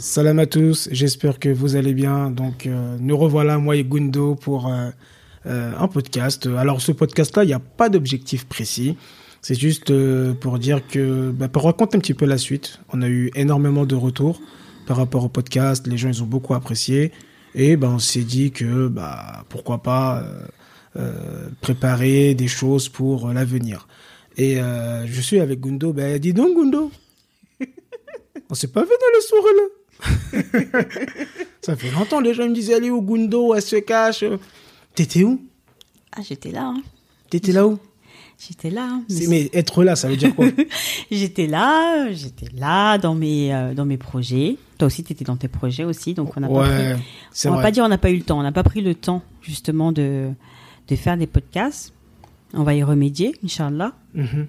Salam 0.00 0.38
à 0.38 0.46
tous, 0.46 0.88
j'espère 0.92 1.38
que 1.38 1.50
vous 1.50 1.76
allez 1.76 1.92
bien. 1.92 2.30
Donc, 2.30 2.66
euh, 2.66 2.96
nous 2.98 3.18
revoilà, 3.18 3.58
moi 3.58 3.76
et 3.76 3.84
Gundo, 3.84 4.34
pour 4.34 4.66
euh, 4.66 4.88
euh, 5.44 5.72
un 5.78 5.88
podcast. 5.88 6.48
Alors, 6.56 6.80
ce 6.80 6.90
podcast-là, 6.90 7.44
il 7.44 7.48
n'y 7.48 7.52
a 7.52 7.58
pas 7.58 7.90
d'objectif 7.90 8.46
précis. 8.46 8.96
C'est 9.42 9.60
juste 9.60 9.90
euh, 9.90 10.32
pour 10.32 10.58
dire 10.58 10.86
que, 10.88 11.30
bah, 11.30 11.48
pour 11.48 11.64
raconter 11.64 11.98
un 11.98 12.00
petit 12.00 12.14
peu 12.14 12.24
la 12.24 12.38
suite, 12.38 12.80
on 12.94 13.02
a 13.02 13.08
eu 13.08 13.30
énormément 13.34 13.84
de 13.84 13.94
retours 13.94 14.40
par 14.86 14.96
rapport 14.96 15.22
au 15.22 15.28
podcast. 15.28 15.86
Les 15.86 15.98
gens, 15.98 16.08
ils 16.08 16.22
ont 16.22 16.26
beaucoup 16.26 16.54
apprécié. 16.54 17.12
Et 17.54 17.76
ben, 17.76 17.90
on 17.90 17.98
s'est 17.98 18.24
dit 18.24 18.52
que, 18.52 18.88
bah, 18.88 19.44
pourquoi 19.50 19.82
pas 19.82 20.24
euh, 20.96 21.46
préparer 21.60 22.32
des 22.34 22.48
choses 22.48 22.88
pour 22.88 23.28
l'avenir. 23.34 23.86
Et 24.38 24.62
euh, 24.62 25.06
je 25.06 25.20
suis 25.20 25.40
avec 25.40 25.60
Gundo. 25.60 25.92
Ben, 25.92 26.18
dis 26.18 26.32
donc, 26.32 26.56
Gundo. 26.56 26.90
On 28.48 28.54
s'est 28.54 28.68
pas 28.68 28.82
vu 28.82 28.88
dans 28.88 29.14
le 29.14 29.20
soirée 29.20 29.56
là. 29.56 29.79
Ça 31.60 31.76
fait 31.76 31.90
longtemps, 31.90 32.20
les 32.20 32.34
gens 32.34 32.48
me 32.48 32.54
disaient, 32.54 32.74
allez 32.74 32.90
où 32.90 33.00
Gundo, 33.02 33.54
elle 33.54 33.62
se 33.62 33.76
cache. 33.76 34.24
T'étais 34.94 35.24
où? 35.24 35.40
Ah, 36.16 36.20
j'étais 36.26 36.50
là. 36.50 36.64
hein. 36.66 36.82
T'étais 37.28 37.52
là 37.52 37.66
où? 37.66 37.78
J'étais 38.38 38.70
là. 38.70 38.88
hein. 38.90 39.02
Mais 39.28 39.50
être 39.52 39.84
là, 39.84 39.94
ça 39.96 40.08
veut 40.08 40.16
dire 40.16 40.34
quoi? 40.34 40.46
J'étais 41.10 41.46
là, 41.46 42.10
j'étais 42.10 42.46
là 42.56 42.96
dans 42.96 43.14
mes 43.14 43.54
euh, 43.54 43.74
dans 43.74 43.84
mes 43.84 43.98
projets. 43.98 44.56
Toi 44.78 44.86
aussi, 44.86 45.04
tu 45.04 45.12
étais 45.12 45.24
dans 45.26 45.36
tes 45.36 45.48
projets 45.48 45.84
aussi, 45.84 46.14
donc 46.14 46.34
on 46.36 46.40
n'a 46.40 46.48
pas, 46.48 46.54
Ouais, 46.54 46.94
pris- 46.94 47.02
c'est 47.32 47.50
on 47.50 47.56
va 47.56 47.62
pas 47.62 47.70
dire 47.70 47.84
on 47.84 47.88
n'a 47.88 47.98
pas 47.98 48.10
eu 48.10 48.16
le 48.16 48.22
temps, 48.22 48.38
on 48.38 48.42
n'a 48.42 48.50
pas 48.52 48.62
pris 48.62 48.80
le 48.80 48.94
temps 48.94 49.22
justement 49.42 49.92
de 49.92 50.30
de 50.88 50.96
faire 50.96 51.18
des 51.18 51.26
podcasts. 51.26 51.92
On 52.54 52.62
va 52.62 52.74
y 52.74 52.82
remédier, 52.82 53.36
Inch'Allah. 53.44 53.92
Mhm. 54.14 54.46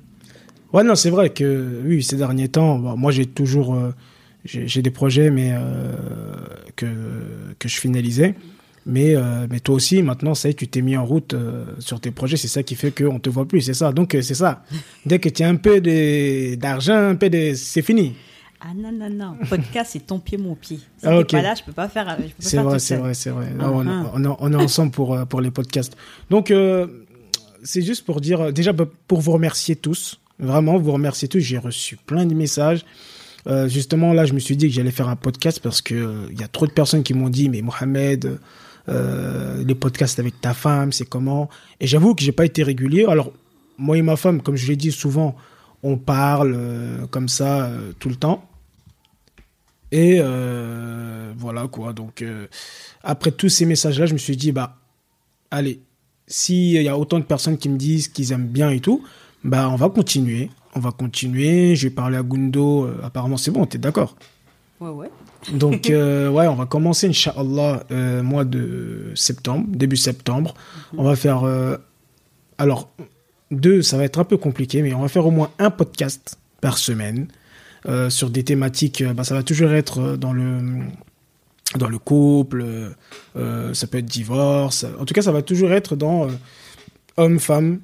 Ouais, 0.71 0.83
non, 0.85 0.95
c'est 0.95 1.09
vrai 1.09 1.29
que 1.31 1.81
oui, 1.85 2.01
ces 2.01 2.15
derniers 2.15 2.47
temps, 2.47 2.79
bon, 2.79 2.95
moi 2.95 3.11
j'ai 3.11 3.25
toujours 3.25 3.75
euh, 3.75 3.91
j'ai 4.45 4.81
des 4.81 4.91
projets, 4.91 5.29
mais 5.31 5.51
euh, 5.53 5.93
que 6.75 6.85
que 7.59 7.67
je 7.67 7.79
finalisais. 7.79 8.35
Mais 8.87 9.15
euh, 9.15 9.45
mais 9.49 9.59
toi 9.59 9.75
aussi, 9.75 10.01
maintenant, 10.01 10.33
ça 10.33 10.48
y 10.48 10.51
est, 10.51 10.55
tu 10.55 10.67
t'es 10.67 10.81
mis 10.81 10.98
en 10.98 11.05
route 11.05 11.35
euh, 11.35 11.65
sur 11.77 11.99
tes 11.99 12.09
projets. 12.09 12.35
C'est 12.37 12.48
ça 12.48 12.63
qui 12.63 12.73
fait 12.75 12.91
qu'on 12.91 13.20
te 13.20 13.29
voit 13.29 13.48
plus. 13.48 13.61
C'est 13.61 13.75
ça. 13.75 13.91
Donc 13.91 14.17
c'est 14.21 14.33
ça. 14.33 14.63
Dès 15.05 15.20
que 15.20 15.29
tu 15.29 15.43
as 15.43 15.49
un 15.49 15.55
peu 15.55 15.79
d'argent, 16.57 16.95
un 17.09 17.15
peu 17.15 17.29
de, 17.29 17.53
c'est 17.55 17.83
fini. 17.83 18.15
Ah 18.63 18.73
non 18.75 18.91
non 18.91 19.09
non, 19.09 19.37
podcast 19.49 19.89
c'est 19.93 20.05
ton 20.05 20.20
pied 20.20 20.37
mon 20.37 20.53
pied. 20.55 20.77
Si 20.77 20.83
Ah, 21.07 21.09
t'es 21.09 21.17
ok. 21.17 21.31
pas 21.31 21.41
là, 21.41 21.55
je 21.55 21.63
peux 21.63 21.71
pas 21.71 21.89
faire. 21.89 22.15
C'est 22.37 22.57
vrai, 22.57 22.77
c'est 22.79 22.95
vrai, 22.98 23.13
c'est 23.15 23.31
vrai. 23.31 23.48
Ah, 23.59 23.63
Non, 23.63 23.77
on, 23.77 23.87
ah. 23.87 24.11
on 24.13 24.23
est- 24.23 24.35
on 24.39 24.51
est 24.53 24.55
ensemble 24.63 24.91
pour, 24.91 25.17
pour 25.27 25.41
les 25.41 25.49
podcasts. 25.49 25.98
Donc, 26.29 26.51
euh, 26.51 26.85
c'est 27.63 27.81
juste 27.81 28.05
pour 28.05 28.21
dire, 28.21 28.53
déjà 28.53 28.71
pour 29.07 29.20
vous 29.20 29.31
remercier 29.31 29.76
tous, 29.76 30.20
vraiment 30.37 30.77
vous 30.77 30.91
remercier 30.91 31.27
tous. 31.27 31.39
J'ai 31.39 31.57
reçu 31.57 31.98
plein 31.98 32.26
de 32.27 32.35
messages. 32.35 32.85
Euh, 33.47 33.67
justement, 33.67 34.13
là, 34.13 34.25
je 34.25 34.34
me 34.34 34.39
suis 34.39 34.55
dit 34.55 34.67
que 34.67 34.73
j'allais 34.73 34.91
faire 34.91 35.09
un 35.09 35.15
podcast 35.15 35.59
parce 35.61 35.81
que 35.81 35.95
euh, 35.95 36.27
il 36.31 36.39
y 36.39 36.43
a 36.43 36.47
trop 36.47 36.67
de 36.67 36.71
personnes 36.71 37.03
qui 37.03 37.13
m'ont 37.13 37.29
dit, 37.29 37.49
mais 37.49 37.61
Mohamed, 37.61 38.39
euh, 38.89 39.63
les 39.63 39.75
podcasts 39.75 40.20
avec 40.20 40.39
ta 40.41 40.53
femme, 40.53 40.91
c'est 40.91 41.05
comment? 41.05 41.49
Et 41.79 41.87
j'avoue 41.87 42.15
que 42.15 42.23
j'ai 42.23 42.31
pas 42.31 42.45
été 42.45 42.63
régulier. 42.63 43.05
Alors, 43.05 43.31
moi 43.77 43.98
et 43.98 44.01
ma 44.01 44.15
femme, 44.15 44.41
comme 44.41 44.55
je 44.55 44.67
l'ai 44.67 44.75
dit 44.75 44.91
souvent, 44.91 45.35
on 45.83 45.98
parle 45.98 46.53
euh, 46.55 47.07
comme 47.07 47.27
ça 47.27 47.65
euh, 47.65 47.91
tout 47.99 48.09
le 48.09 48.15
temps. 48.15 48.48
Et 49.91 50.20
euh, 50.21 51.33
voilà 51.35 51.67
quoi. 51.67 51.91
Donc 51.93 52.21
euh, 52.21 52.48
après 53.03 53.31
tous 53.31 53.49
ces 53.49 53.65
messages-là, 53.65 54.05
je 54.05 54.13
me 54.13 54.17
suis 54.17 54.37
dit 54.37 54.51
bah 54.51 54.77
allez, 55.49 55.81
s'il 56.27 56.81
y 56.81 56.87
a 56.87 56.98
autant 56.98 57.20
de 57.20 57.26
personnes 57.26 57.57
qui 57.57 57.67
me 57.67 57.77
disent 57.77 58.07
qu'ils 58.07 58.31
aiment 58.31 58.48
bien 58.48 58.70
et 58.70 58.79
tout, 58.79 59.03
bah 59.43 59.70
on 59.70 59.76
va 59.76 59.89
continuer. 59.89 60.49
On 60.75 60.79
va 60.79 60.91
continuer. 60.91 61.75
Je 61.75 61.87
vais 61.87 61.93
parler 61.93 62.17
à 62.17 62.23
Gundo. 62.23 62.85
euh, 62.85 63.01
apparemment 63.03 63.37
c'est 63.37 63.51
bon. 63.51 63.65
T'es 63.65 63.77
d'accord 63.77 64.16
Ouais 64.79 64.89
ouais. 64.89 65.09
Donc 65.53 65.89
euh, 65.89 66.29
ouais, 66.29 66.47
on 66.47 66.55
va 66.55 66.66
commencer 66.66 67.07
Inch'Allah 67.07 67.83
euh, 67.91 68.22
mois 68.23 68.45
de 68.45 69.11
septembre, 69.16 69.66
début 69.69 69.97
septembre. 69.97 70.53
On 70.97 71.03
va 71.03 71.16
faire 71.16 71.44
euh, 71.44 71.77
alors 72.57 72.91
deux, 73.49 73.81
ça 73.81 73.97
va 73.97 74.03
être 74.03 74.19
un 74.19 74.23
peu 74.23 74.37
compliqué, 74.37 74.81
mais 74.81 74.93
on 74.93 75.01
va 75.01 75.07
faire 75.07 75.25
au 75.25 75.31
moins 75.31 75.51
un 75.59 75.69
podcast 75.71 76.37
par 76.61 76.77
semaine 76.77 77.27
sur 78.09 78.29
des 78.29 78.43
thématiques. 78.43 79.03
bah, 79.03 79.23
ça 79.23 79.33
va 79.33 79.41
toujours 79.41 79.71
être 79.71 80.15
dans 80.15 80.31
le 80.33 80.59
dans 81.75 81.89
le 81.89 81.97
couple, 81.97 82.63
ça 83.35 83.87
peut 83.87 83.97
être 83.97 84.05
divorce. 84.05 84.85
En 84.99 85.05
tout 85.05 85.13
cas, 85.13 85.23
ça 85.23 85.31
va 85.31 85.41
toujours 85.41 85.71
être 85.73 85.95
dans 85.95 86.27
homme-femme. 87.17 87.79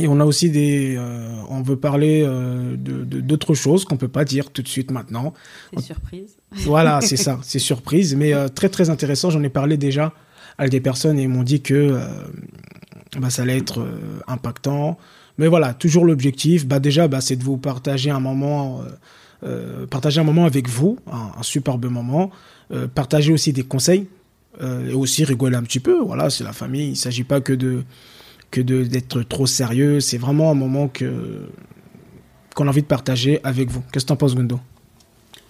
Et 0.00 0.08
on 0.08 0.18
a 0.20 0.24
aussi 0.24 0.50
des, 0.50 0.96
euh, 0.96 1.28
on 1.48 1.62
veut 1.62 1.76
parler 1.76 2.22
euh, 2.24 2.76
de 2.76 3.04
de- 3.04 3.20
d'autres 3.20 3.54
choses 3.54 3.84
qu'on 3.84 3.96
peut 3.96 4.08
pas 4.08 4.24
dire 4.24 4.50
tout 4.50 4.62
de 4.62 4.68
suite 4.68 4.90
maintenant. 4.90 5.34
C'est 5.74 5.82
surprise. 5.84 6.36
Voilà, 6.64 7.00
c'est 7.00 7.16
ça, 7.26 7.38
c'est 7.42 7.58
surprise, 7.58 8.16
mais 8.16 8.32
euh, 8.34 8.48
très 8.48 8.68
très 8.68 8.90
intéressant. 8.90 9.30
J'en 9.30 9.42
ai 9.42 9.48
parlé 9.50 9.76
déjà 9.76 10.12
avec 10.58 10.70
des 10.72 10.80
personnes 10.80 11.18
et 11.18 11.22
ils 11.22 11.28
m'ont 11.28 11.42
dit 11.42 11.60
que 11.62 11.98
bah, 13.18 13.30
ça 13.30 13.42
allait 13.42 13.58
être 13.58 13.86
impactant. 14.26 14.98
Mais 15.38 15.46
voilà, 15.48 15.72
toujours 15.74 16.04
l'objectif, 16.04 16.66
bah 16.66 16.80
déjà, 16.80 17.08
bah, 17.08 17.20
c'est 17.20 17.36
de 17.36 17.44
vous 17.44 17.56
partager 17.56 18.10
un 18.10 18.20
moment, 18.20 18.82
partager 19.90 20.20
un 20.20 20.24
moment 20.24 20.44
avec 20.44 20.68
vous, 20.68 20.98
un, 21.10 21.30
un 21.38 21.42
superbe 21.42 21.86
moment, 21.86 22.30
partager 22.94 23.32
aussi 23.32 23.52
des 23.54 23.62
conseils 23.62 24.06
et 24.62 24.92
aussi 24.92 25.24
rigoler 25.24 25.56
un 25.56 25.62
petit 25.62 25.80
peu. 25.80 25.98
Voilà, 26.02 26.28
c'est 26.28 26.44
la 26.44 26.52
famille. 26.52 26.90
Il 26.90 26.96
s'agit 26.96 27.24
pas 27.24 27.40
que 27.40 27.54
de 27.54 27.82
que 28.50 28.60
de 28.60 28.84
d'être 28.84 29.22
trop 29.22 29.46
sérieux. 29.46 30.00
C'est 30.00 30.18
vraiment 30.18 30.50
un 30.50 30.54
moment 30.54 30.88
que 30.88 31.48
qu'on 32.54 32.66
a 32.66 32.70
envie 32.70 32.82
de 32.82 32.86
partager 32.86 33.40
avec 33.44 33.70
vous. 33.70 33.82
Qu'est-ce 33.92 34.04
que 34.04 34.08
t'en 34.08 34.16
penses, 34.16 34.34
Gundo? 34.34 34.60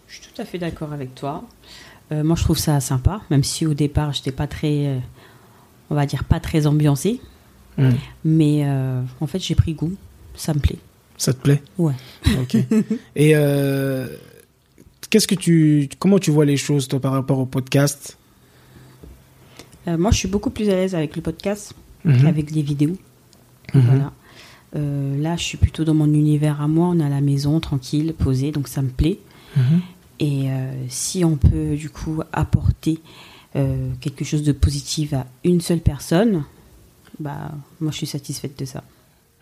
Je 0.07 0.15
suis 0.17 0.23
tout 0.33 0.43
à 0.43 0.45
fait 0.45 0.59
d'accord 0.59 0.93
avec 0.93 1.15
toi. 1.15 1.45
Euh, 2.13 2.25
moi, 2.25 2.37
je 2.37 2.43
trouve 2.43 2.59
ça 2.59 2.81
sympa, 2.81 3.21
même 3.31 3.45
si 3.45 3.67
au 3.67 3.75
départ, 3.75 4.13
j'étais 4.13 4.33
pas 4.33 4.47
très, 4.47 4.87
euh, 4.87 4.99
on 5.91 5.95
va 5.95 6.07
dire, 6.07 6.25
pas 6.25 6.41
très 6.41 6.67
ambiancée. 6.67 7.21
Hmm. 7.79 7.91
Mais 8.25 8.63
euh, 8.65 9.01
en 9.21 9.27
fait, 9.27 9.39
j'ai 9.39 9.55
pris 9.55 9.75
goût. 9.75 9.95
Ça 10.35 10.53
me 10.53 10.59
plaît. 10.59 10.79
Ça 11.17 11.33
te 11.33 11.41
plaît? 11.41 11.63
Ouais. 11.79 11.95
Ok. 12.41 12.57
Et 13.17 13.33
qu'est-ce 15.11 15.27
que 15.27 15.35
tu, 15.35 15.89
comment 15.99 16.19
tu 16.19 16.31
vois 16.31 16.45
les 16.45 16.57
choses 16.57 16.89
toi 16.89 17.01
par 17.01 17.13
rapport 17.13 17.39
au 17.39 17.47
podcast? 17.47 18.17
Moi, 19.87 20.13
je 20.13 20.19
suis 20.19 20.29
beaucoup 20.29 20.51
plus 20.51 20.69
à 20.69 20.75
l'aise 20.75 20.95
avec 20.95 21.17
le 21.17 21.23
podcast 21.23 21.75
Mhm. 22.05 22.23
qu'avec 22.23 22.51
les 22.51 22.63
vidéos. 22.63 22.97
Mhm. 23.75 23.83
Voilà. 23.83 24.13
Euh, 24.77 25.21
là, 25.21 25.37
je 25.37 25.43
suis 25.43 25.59
plutôt 25.59 25.85
dans 25.85 25.95
mon 25.95 26.13
univers 26.13 26.61
à 26.61 26.69
moi. 26.69 26.89
On 26.89 27.01
est 27.01 27.05
à 27.05 27.09
la 27.09 27.21
maison, 27.21 27.59
tranquille, 27.61 28.15
posé, 28.17 28.53
donc 28.53 28.69
ça 28.69 28.83
me 28.83 28.89
plaît. 28.89 29.19
Mhm. 29.57 29.81
Et 30.21 30.51
euh, 30.51 30.73
si 30.89 31.25
on 31.25 31.37
peut, 31.37 31.77
du 31.77 31.91
coup, 31.91 32.21
apporter 32.33 33.01
euh, 33.57 33.91
quelque 34.01 34.25
chose 34.25 34.43
de 34.43 34.53
positif 34.53 35.13
à 35.13 35.27
une 35.45 35.61
seule 35.61 35.81
personne, 35.81 36.45
bah, 37.19 37.51
moi, 37.81 37.91
je 37.91 37.97
suis 37.99 38.07
satisfaite 38.07 38.59
de 38.59 38.65
ça. 38.65 38.85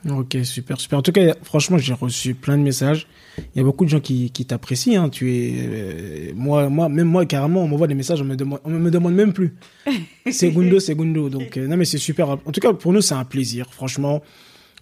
Ok, 0.09 0.36
super, 0.44 0.81
super. 0.81 0.98
En 0.98 1.03
tout 1.03 1.10
cas, 1.10 1.34
franchement, 1.42 1.76
j'ai 1.76 1.92
reçu 1.92 2.34
plein 2.34 2.56
de 2.56 2.62
messages. 2.62 3.09
Il 3.38 3.59
y 3.59 3.60
a 3.60 3.64
beaucoup 3.64 3.84
de 3.84 3.91
gens 3.91 4.00
qui, 4.00 4.31
qui 4.31 4.44
t'apprécient. 4.44 5.03
Hein. 5.03 5.09
Tu 5.09 5.34
es, 5.34 5.53
euh, 5.59 6.32
moi, 6.36 6.69
moi, 6.69 6.88
même 6.88 7.09
moi, 7.09 7.26
carrément, 7.26 7.62
on 7.64 7.69
m'envoie 7.69 7.88
des 7.88 7.94
messages, 7.94 8.22
on 8.22 8.25
me 8.25 8.36
demande, 8.36 8.60
on 8.64 8.70
me 8.70 8.91
demande 8.91 9.14
même 9.14 9.32
plus. 9.32 9.54
C'est 10.31 10.50
Gundo, 10.50 10.78
c'est 10.78 10.94
Gundo. 10.94 11.28
Donc, 11.28 11.56
euh, 11.56 11.66
non, 11.66 11.76
mais 11.76 11.84
c'est 11.84 11.98
super. 11.98 12.28
En 12.31 12.36
tout 12.36 12.60
cas, 12.60 12.72
pour 12.75 12.92
nous, 12.92 13.00
c'est 13.00 13.14
un 13.14 13.25
plaisir. 13.25 13.66
Franchement, 13.70 14.22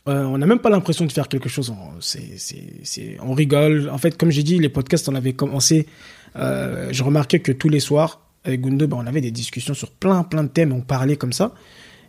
euh, 0.09 0.25
on 0.25 0.39
n'a 0.39 0.47
même 0.47 0.59
pas 0.59 0.71
l'impression 0.71 1.07
de 1.07 1.13
faire 1.13 1.29
quelque 1.29 1.49
chose. 1.49 1.71
On, 1.71 2.01
c'est, 2.01 2.37
c'est, 2.37 2.75
c'est, 2.83 3.17
on 3.21 3.33
rigole. 3.33 3.89
En 3.91 3.99
fait, 3.99 4.17
comme 4.17 4.31
j'ai 4.31 4.43
dit, 4.43 4.59
les 4.59 4.69
podcasts, 4.69 5.09
on 5.09 5.15
avait 5.15 5.33
commencé. 5.33 5.87
Euh, 6.37 6.89
je 6.93 7.03
remarquais 7.03 7.41
que 7.41 7.53
tous 7.53 7.69
les 7.69 7.81
soirs, 7.81 8.21
avec 8.45 8.61
Gundo, 8.61 8.87
ben, 8.87 8.99
on 9.01 9.07
avait 9.07 9.21
des 9.21 9.31
discussions 9.31 9.75
sur 9.75 9.91
plein, 9.91 10.23
plein 10.23 10.45
de 10.45 10.49
thèmes. 10.49 10.73
On 10.73 10.81
parlait 10.81 11.17
comme 11.17 11.33
ça. 11.33 11.55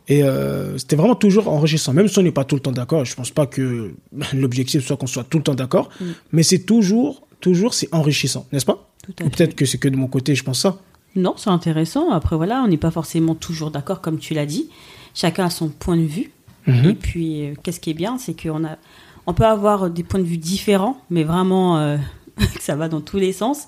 Et 0.10 0.24
euh, 0.24 0.78
c'était 0.78 0.96
vraiment 0.96 1.16
toujours 1.16 1.50
enrichissant, 1.50 1.92
même 1.94 2.08
si 2.08 2.18
on 2.18 2.22
n'est 2.24 2.32
pas 2.32 2.46
tout 2.46 2.56
le 2.56 2.62
temps 2.62 2.72
d'accord. 2.72 3.04
Je 3.04 3.14
pense 3.16 3.32
pas 3.32 3.46
que 3.46 3.94
l'objectif 4.34 4.86
soit 4.86 4.96
qu'on 4.98 5.08
soit 5.08 5.26
tout 5.26 5.38
le 5.38 5.44
temps 5.44 5.56
d'accord, 5.56 5.90
Mm. 6.00 6.06
mais 6.32 6.44
c'est 6.44 6.60
toujours, 6.60 7.28
toujours, 7.42 7.74
c'est 7.74 7.90
enrichissant, 7.94 8.46
n'est-ce 8.52 8.66
pas? 8.66 8.90
Peut-être 9.16 9.56
que 9.56 9.66
c'est 9.66 9.78
que 9.78 9.88
de 9.90 9.96
mon 9.96 10.08
côté, 10.08 10.36
je 10.36 10.44
pense 10.44 10.60
ça. 10.62 10.78
Non, 11.16 11.34
c'est 11.38 11.50
intéressant. 11.50 12.12
Après, 12.12 12.36
voilà, 12.36 12.62
on 12.64 12.68
n'est 12.68 12.78
pas 12.78 12.92
forcément 12.92 13.36
toujours 13.36 13.72
d'accord, 13.72 14.02
comme 14.02 14.20
tu 14.20 14.34
l'as 14.34 14.46
dit. 14.46 14.70
Chacun 15.14 15.46
a 15.46 15.50
son 15.50 15.70
point 15.70 15.96
de 15.98 16.02
vue. 16.04 16.32
Mhm. 16.68 16.90
Et 16.90 16.94
puis, 16.94 17.46
euh, 17.46 17.54
qu'est-ce 17.64 17.80
qui 17.80 17.90
est 17.92 17.94
bien, 17.96 18.18
c'est 18.18 18.40
qu'on 18.40 18.66
a, 18.66 18.78
on 19.26 19.34
peut 19.34 19.46
avoir 19.46 19.90
des 19.90 20.04
points 20.04 20.20
de 20.20 20.26
vue 20.26 20.38
différents, 20.38 21.02
mais 21.10 21.24
vraiment, 21.24 21.78
euh, 21.80 21.98
ça 22.60 22.76
va 22.76 22.88
dans 22.90 23.02
tous 23.02 23.18
les 23.18 23.32
sens. 23.34 23.66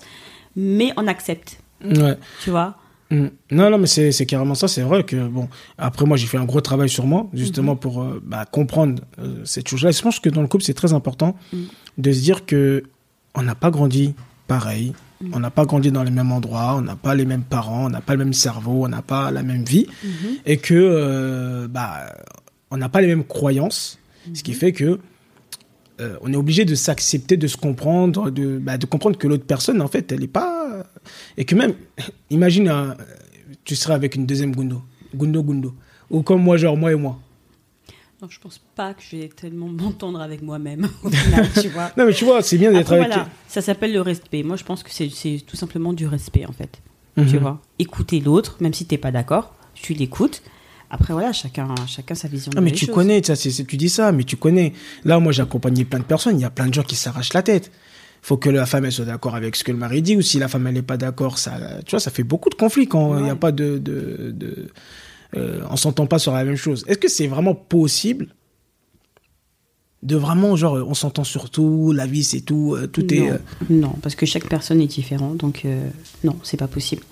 Mais 0.56 0.92
on 0.96 1.06
accepte, 1.06 1.58
Ouais. 1.84 2.16
tu 2.44 2.50
vois? 2.50 2.76
Mm. 3.10 3.26
Non, 3.50 3.70
non, 3.70 3.78
mais 3.78 3.86
c'est 3.86 4.26
carrément 4.26 4.54
ça. 4.54 4.68
C'est 4.68 4.82
vrai 4.82 5.02
que, 5.04 5.26
bon, 5.28 5.48
après, 5.78 6.06
moi, 6.06 6.16
j'ai 6.16 6.26
fait 6.26 6.38
un 6.38 6.44
gros 6.44 6.60
travail 6.60 6.88
sur 6.88 7.06
moi, 7.06 7.28
justement, 7.32 7.76
pour 7.76 8.02
euh, 8.02 8.22
bah, 8.24 8.44
comprendre 8.50 9.02
euh, 9.18 9.42
cette 9.44 9.68
chose-là. 9.68 9.90
Et 9.90 9.92
je 9.92 10.02
pense 10.02 10.20
que 10.20 10.28
dans 10.28 10.42
le 10.42 10.48
couple, 10.48 10.64
c'est 10.64 10.74
très 10.74 10.92
important 10.92 11.36
Mm. 11.52 11.56
de 11.98 12.12
se 12.12 12.20
dire 12.20 12.46
que 12.46 12.84
on 13.34 13.42
n'a 13.42 13.54
pas 13.54 13.70
grandi 13.70 14.14
pareil. 14.46 14.92
On 15.32 15.38
n'a 15.40 15.50
pas 15.50 15.66
grandi 15.66 15.92
dans 15.92 16.02
les 16.02 16.10
mêmes 16.10 16.32
endroits, 16.32 16.76
on 16.76 16.80
n'a 16.80 16.96
pas 16.96 17.14
les 17.14 17.26
mêmes 17.26 17.42
parents, 17.42 17.84
on 17.86 17.90
n'a 17.90 18.00
pas 18.00 18.14
le 18.14 18.24
même 18.24 18.32
cerveau, 18.32 18.84
on 18.86 18.88
n'a 18.88 19.02
pas 19.02 19.30
la 19.30 19.42
même 19.42 19.64
vie. 19.64 19.86
Et 20.46 20.56
que, 20.56 20.74
euh, 20.74 21.68
bah, 21.68 22.14
on 22.70 22.78
n'a 22.78 22.88
pas 22.88 23.02
les 23.02 23.06
mêmes 23.06 23.24
croyances. 23.24 23.98
Ce 24.32 24.42
qui 24.42 24.54
fait 24.54 24.72
que 24.72 24.98
on 26.22 26.32
est 26.32 26.36
obligé 26.36 26.64
de 26.64 26.74
s'accepter, 26.74 27.36
de 27.36 27.46
se 27.46 27.58
comprendre, 27.58 28.30
de, 28.30 28.56
bah, 28.56 28.78
de 28.78 28.86
comprendre 28.86 29.18
que 29.18 29.28
l'autre 29.28 29.44
personne, 29.44 29.82
en 29.82 29.88
fait, 29.88 30.10
elle 30.12 30.20
n'est 30.20 30.26
pas. 30.28 30.79
Et 31.36 31.44
que 31.44 31.54
même, 31.54 31.74
imagine, 32.30 32.68
un- 32.68 32.96
tu 33.64 33.76
seras 33.76 33.94
avec 33.94 34.14
une 34.14 34.26
deuxième 34.26 34.54
Gundo. 34.54 34.82
Gundo, 35.14 35.42
Gundo. 35.42 35.74
Ou 36.10 36.22
comme 36.22 36.42
moi, 36.42 36.56
genre 36.56 36.76
moi 36.76 36.92
et 36.92 36.96
moi. 36.96 37.18
Non, 38.22 38.28
je 38.28 38.38
pense 38.38 38.60
pas 38.76 38.92
que 38.92 39.02
je 39.02 39.16
vais 39.16 39.28
tellement 39.28 39.68
m'entendre 39.80 40.20
avec 40.20 40.42
moi-même 40.42 40.88
tu 41.60 41.68
vois. 41.68 41.90
Non, 41.96 42.04
mais 42.04 42.12
tu 42.12 42.24
vois, 42.24 42.42
c'est 42.42 42.58
bien 42.58 42.70
d'être 42.70 42.92
avec. 42.92 43.06
voilà, 43.06 43.28
ça 43.48 43.62
s'appelle 43.62 43.92
le 43.92 44.02
respect. 44.02 44.42
Moi, 44.42 44.56
je 44.56 44.64
pense 44.64 44.82
que 44.82 44.90
c'est 44.92 45.40
tout 45.46 45.56
simplement 45.56 45.92
du 45.92 46.06
respect, 46.06 46.44
en 46.46 46.52
fait. 46.52 46.80
Mhm. 47.16 47.26
Tu 47.26 47.38
vois, 47.38 47.60
écouter 47.78 48.20
l'autre, 48.20 48.56
même 48.60 48.74
si 48.74 48.84
t'es 48.84 48.98
pas 48.98 49.10
d'accord, 49.10 49.54
tu 49.74 49.94
l'écoutes. 49.94 50.42
Après, 50.90 51.12
voilà, 51.12 51.32
chacun, 51.32 51.72
chacun 51.86 52.14
sa 52.16 52.26
vision. 52.28 52.50
Ah, 52.56 52.60
mais 52.60 52.72
tu 52.72 52.86
choses. 52.86 52.94
connais, 52.94 53.22
ça, 53.22 53.36
tu 53.36 53.76
dis 53.76 53.88
ça, 53.88 54.10
mais 54.12 54.24
tu 54.24 54.36
connais. 54.36 54.72
Là, 55.04 55.18
moi, 55.20 55.30
j'ai 55.32 55.42
accompagné 55.42 55.84
plein 55.84 56.00
de 56.00 56.04
personnes. 56.04 56.36
Il 56.38 56.42
y 56.42 56.44
a 56.44 56.50
plein 56.50 56.66
de 56.66 56.74
gens 56.74 56.82
qui 56.82 56.96
s'arrachent 56.96 57.32
la 57.32 57.42
tête. 57.42 57.70
Faut 58.22 58.36
que 58.36 58.50
la 58.50 58.66
femme 58.66 58.84
elle 58.84 58.92
soit 58.92 59.04
d'accord 59.06 59.34
avec 59.34 59.56
ce 59.56 59.64
que 59.64 59.72
le 59.72 59.78
mari 59.78 60.02
dit, 60.02 60.16
ou 60.16 60.22
si 60.22 60.38
la 60.38 60.48
femme 60.48 60.66
elle 60.66 60.74
n'est 60.74 60.82
pas 60.82 60.96
d'accord, 60.98 61.38
ça, 61.38 61.52
tu 61.86 61.90
vois, 61.92 62.00
ça 62.00 62.10
fait 62.10 62.22
beaucoup 62.22 62.50
de 62.50 62.54
conflits 62.54 62.86
quand 62.86 63.16
il 63.18 63.24
n'y 63.24 63.30
a 63.30 63.32
Ouais. 63.34 63.38
pas 63.38 63.52
de, 63.52 63.78
de, 63.78 64.30
de 64.32 64.68
euh, 65.36 65.62
on 65.70 65.76
s'entend 65.76 66.06
pas 66.06 66.18
sur 66.18 66.32
la 66.32 66.44
même 66.44 66.56
chose. 66.56 66.84
Est-ce 66.88 66.98
que 66.98 67.08
c'est 67.08 67.28
vraiment 67.28 67.54
possible 67.54 68.28
de 70.02 70.16
vraiment 70.16 70.56
genre 70.56 70.74
on 70.86 70.94
s'entend 70.94 71.24
sur 71.24 71.50
tout, 71.50 71.92
la 71.92 72.06
vie 72.06 72.24
c'est 72.24 72.40
tout, 72.40 72.74
euh, 72.74 72.86
tout 72.86 73.12
est. 73.12 73.20
non, 73.20 73.32
euh, 73.32 73.38
non, 73.70 73.94
parce 74.02 74.14
que 74.14 74.24
chaque 74.26 74.48
personne 74.48 74.80
est 74.80 74.86
différente, 74.86 75.36
donc 75.36 75.66
non, 76.24 76.36
c'est 76.42 76.56
pas 76.56 76.68
possible. 76.68 77.02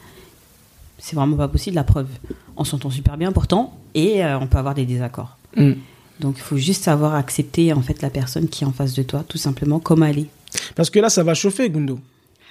C'est 0.98 1.14
vraiment 1.14 1.36
pas 1.36 1.48
possible. 1.48 1.76
La 1.76 1.84
preuve, 1.84 2.08
on 2.56 2.64
s'entend 2.64 2.90
super 2.90 3.16
bien 3.16 3.30
pourtant, 3.30 3.78
et 3.94 4.24
on 4.24 4.46
peut 4.46 4.58
avoir 4.58 4.74
des 4.74 4.84
désaccords. 4.84 5.36
hmm. 5.56 5.72
Donc 6.20 6.34
il 6.38 6.42
faut 6.42 6.56
juste 6.56 6.82
savoir 6.82 7.14
accepter 7.14 7.72
en 7.72 7.80
fait 7.82 8.02
la 8.02 8.10
personne 8.10 8.48
qui 8.48 8.64
est 8.64 8.66
en 8.66 8.72
face 8.72 8.94
de 8.94 9.04
toi, 9.04 9.22
tout 9.28 9.38
simplement 9.38 9.78
comme 9.78 10.02
elle 10.02 10.18
est. 10.20 10.26
Parce 10.74 10.90
que 10.90 10.98
là 11.00 11.08
ça 11.10 11.22
va 11.22 11.34
chauffer, 11.34 11.70
Gundo. 11.70 11.98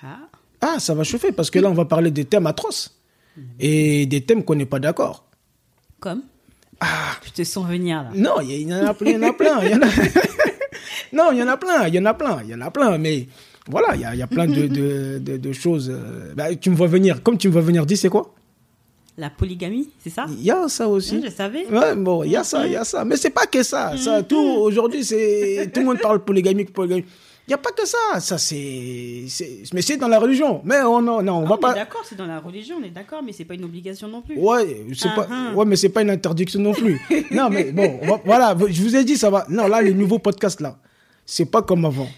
Ah, 0.04 0.20
Ah, 0.62 0.80
ça 0.80 0.94
va 0.94 1.04
chauffer 1.04 1.32
parce 1.32 1.50
que 1.50 1.60
là 1.60 1.70
on 1.70 1.74
va 1.74 1.86
parler 1.86 2.12
des 2.12 2.26
thèmes 2.26 2.48
atroces 2.48 2.94
et 3.60 4.06
des 4.08 4.22
thèmes 4.22 4.44
qu'on 4.44 4.56
n'est 4.56 4.66
pas 4.66 4.80
d'accord. 4.80 5.26
comme? 6.00 6.24
Ah, 6.80 7.16
Je 7.26 7.32
te 7.32 7.44
sens 7.44 7.68
venir 7.68 8.04
là. 8.04 8.10
Non, 8.14 8.40
il 8.42 8.62
y, 8.70 8.74
en 8.74 8.86
a 8.86 8.94
plein, 8.94 9.10
il 9.12 9.16
y 9.16 9.18
en 9.18 9.24
a 9.30 9.34
plein. 9.34 9.60
il 9.64 9.72
y 9.72 9.76
en 9.76 9.82
a- 9.82 9.86
non, 11.14 11.32
il 11.32 11.38
y 11.40 11.44
en 11.44 11.48
a 11.48 11.58
plein, 11.58 11.88
il 11.88 11.96
y 11.96 12.00
en 12.00 12.06
a 12.06 12.14
plein, 12.14 12.42
il 12.44 12.50
y 12.52 12.56
en 12.56 12.62
a 12.62 12.70
plein. 12.72 12.98
Mais 13.00 13.28
voilà, 13.68 13.96
il 13.96 14.02
y 14.02 14.06
a, 14.06 14.14
il 14.14 14.20
y 14.20 14.22
a 14.22 14.28
plein 14.28 14.46
de, 14.46 14.68
de, 14.68 15.18
de- 15.20 15.38
de 15.38 15.52
choses. 15.54 15.90
euh, 15.92 16.34
bah, 16.36 16.56
tu 16.56 16.70
me 16.70 16.76
vois 16.76 16.86
venir, 16.88 17.24
comme 17.24 17.38
tu 17.38 17.48
me 17.48 17.54
vois 17.54 17.62
venir, 17.64 17.86
dis 17.88 17.98
c'est 17.98 18.10
quoi? 18.10 18.34
La 19.20 19.32
polygamie, 19.32 19.90
c'est 20.04 20.12
ça? 20.12 20.26
Il 20.30 20.44
y 20.44 20.52
a 20.52 20.68
ça 20.68 20.88
aussi. 20.88 21.16
Oui, 21.16 21.24
Je 21.26 21.32
savais. 21.32 21.66
Ouais, 21.68 21.96
bon, 21.96 22.24
il 22.24 22.32
y 22.32 22.36
a 22.36 22.44
ça, 22.44 22.68
il 22.68 22.74
y 22.74 22.76
a 22.76 22.84
ça. 22.84 23.04
Mais 23.04 23.18
c'est 23.18 23.32
pas 23.32 23.48
que 23.48 23.64
ça. 23.64 23.98
ça 23.98 24.22
tout, 24.22 24.38
aujourd'hui, 24.38 25.04
c'est, 25.04 25.72
tout 25.74 25.80
le 25.80 25.86
monde 25.88 26.00
parle 26.00 26.24
polygamie, 26.24 26.66
polygamie. 26.66 27.04
Il 27.48 27.52
n'y 27.52 27.54
a 27.56 27.58
pas 27.58 27.72
que 27.72 27.88
ça. 27.88 28.20
Ça, 28.20 28.38
c'est, 28.38 29.24
mais 29.74 29.82
c'est 29.82 29.98
dans 29.98 30.10
la 30.10 30.20
religion. 30.20 30.62
Mais 30.66 30.82
on, 30.82 31.02
non, 31.02 31.24
non, 31.24 31.38
on 31.40 31.46
Ah, 31.46 31.50
va 31.50 31.56
on 31.56 31.58
pas. 31.58 31.72
est 31.72 31.76
d'accord, 31.76 32.02
c'est 32.08 32.18
dans 32.18 32.26
la 32.28 32.40
religion, 32.40 32.76
on 32.80 32.84
est 32.86 32.90
d'accord, 32.92 33.24
mais 33.24 33.32
c'est 33.32 33.46
pas 33.46 33.54
une 33.56 33.64
obligation 33.64 34.08
non 34.08 34.22
plus. 34.22 34.38
Ouais, 34.38 34.86
c'est 34.94 35.16
pas, 35.16 35.26
Ah, 35.32 35.50
ah. 35.52 35.56
ouais, 35.56 35.66
mais 35.66 35.78
c'est 35.78 35.90
pas 35.90 36.02
une 36.04 36.10
interdiction 36.12 36.60
non 36.60 36.74
plus. 36.74 37.00
non, 37.32 37.50
mais 37.50 37.72
bon, 37.72 38.00
va- 38.06 38.22
voilà, 38.26 38.56
je 38.70 38.82
vous 38.84 38.96
ai 38.98 39.04
dit, 39.04 39.18
ça 39.18 39.30
va. 39.32 39.46
Non, 39.50 39.68
là, 39.68 39.82
les 39.82 39.94
nouveaux 39.94 40.20
podcasts, 40.20 40.60
là, 40.62 40.78
c'est 41.26 41.46
pas 41.50 41.62
comme 41.64 41.86
avant. 41.86 42.10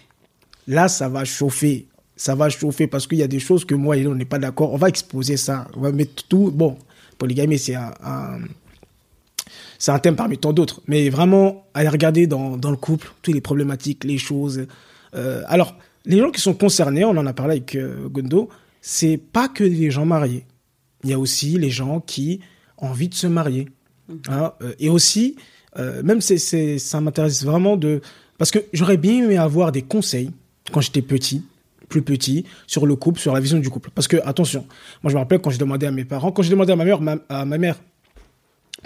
Là, 0.66 0.88
ça 0.88 1.08
va 1.08 1.24
chauffer. 1.24 1.86
Ça 2.16 2.34
va 2.34 2.50
chauffer 2.50 2.86
parce 2.88 3.06
qu'il 3.06 3.16
y 3.18 3.22
a 3.22 3.28
des 3.28 3.38
choses 3.40 3.64
que 3.64 3.74
moi 3.74 3.96
et 3.96 4.00
lui, 4.00 4.08
on 4.08 4.14
n'est 4.14 4.26
pas 4.26 4.38
d'accord. 4.38 4.74
On 4.74 4.76
va 4.76 4.88
exposer 4.88 5.38
ça. 5.38 5.66
On 5.76 5.80
va 5.80 5.90
mettre 5.92 6.24
tout. 6.28 6.50
Bon, 6.52 6.76
polygamie, 7.20 7.58
c'est 7.58 7.76
un, 7.76 7.92
un- 8.02 8.40
c'est 9.78 9.92
un 9.92 9.98
thème 9.98 10.16
parmi 10.16 10.36
tant 10.38 10.52
d'autres. 10.52 10.80
Mais 10.86 11.08
vraiment, 11.10 11.64
aller 11.74 11.88
regarder 11.88 12.26
dans, 12.26 12.56
dans 12.56 12.70
le 12.70 12.76
couple, 12.76 13.12
toutes 13.22 13.34
les 13.34 13.40
problématiques, 13.40 14.04
les 14.04 14.18
choses. 14.18 14.66
Euh, 15.14 15.42
alors, 15.46 15.74
les 16.04 16.18
gens 16.18 16.30
qui 16.30 16.40
sont 16.40 16.54
concernés, 16.54 17.04
on 17.04 17.16
en 17.16 17.26
a 17.26 17.32
parlé 17.32 17.52
avec 17.56 17.74
euh, 17.74 18.08
Gondo, 18.08 18.48
c'est 18.80 19.18
pas 19.18 19.48
que 19.48 19.64
les 19.64 19.90
gens 19.90 20.06
mariés. 20.06 20.44
Il 21.04 21.10
y 21.10 21.12
a 21.12 21.18
aussi 21.18 21.58
les 21.58 21.70
gens 21.70 22.00
qui 22.00 22.40
ont 22.78 22.88
envie 22.88 23.08
de 23.08 23.14
se 23.14 23.26
marier. 23.26 23.68
Hein, 24.28 24.52
euh, 24.62 24.72
et 24.78 24.88
aussi, 24.88 25.36
même 26.02 26.20
c'est, 26.20 26.78
ça 26.78 27.00
m'intéresse 27.00 27.44
vraiment 27.44 27.76
de... 27.76 28.00
Parce 28.38 28.50
que 28.50 28.58
j'aurais 28.72 28.96
bien 28.96 29.24
aimé 29.24 29.36
avoir 29.38 29.70
des 29.70 29.82
conseils 29.82 30.30
quand 30.72 30.80
j'étais 30.80 31.02
petit, 31.02 31.42
plus 31.90 32.00
petit, 32.02 32.46
sur 32.66 32.86
le 32.86 32.96
couple, 32.96 33.20
sur 33.20 33.34
la 33.34 33.40
vision 33.40 33.58
du 33.58 33.68
couple. 33.68 33.90
Parce 33.94 34.08
que, 34.08 34.16
attention, 34.24 34.66
moi 35.02 35.10
je 35.10 35.14
me 35.16 35.20
rappelle 35.20 35.40
quand 35.40 35.50
je 35.50 35.58
demandais 35.58 35.86
à 35.86 35.90
mes 35.90 36.06
parents, 36.06 36.32
quand 36.32 36.42
j'ai 36.42 36.50
demandé 36.50 36.72
à 36.72 36.76
ma 36.76 36.84
mère, 36.86 37.02
ma- 37.02 37.18
à 37.28 37.44
ma 37.44 37.58
mère, 37.58 37.78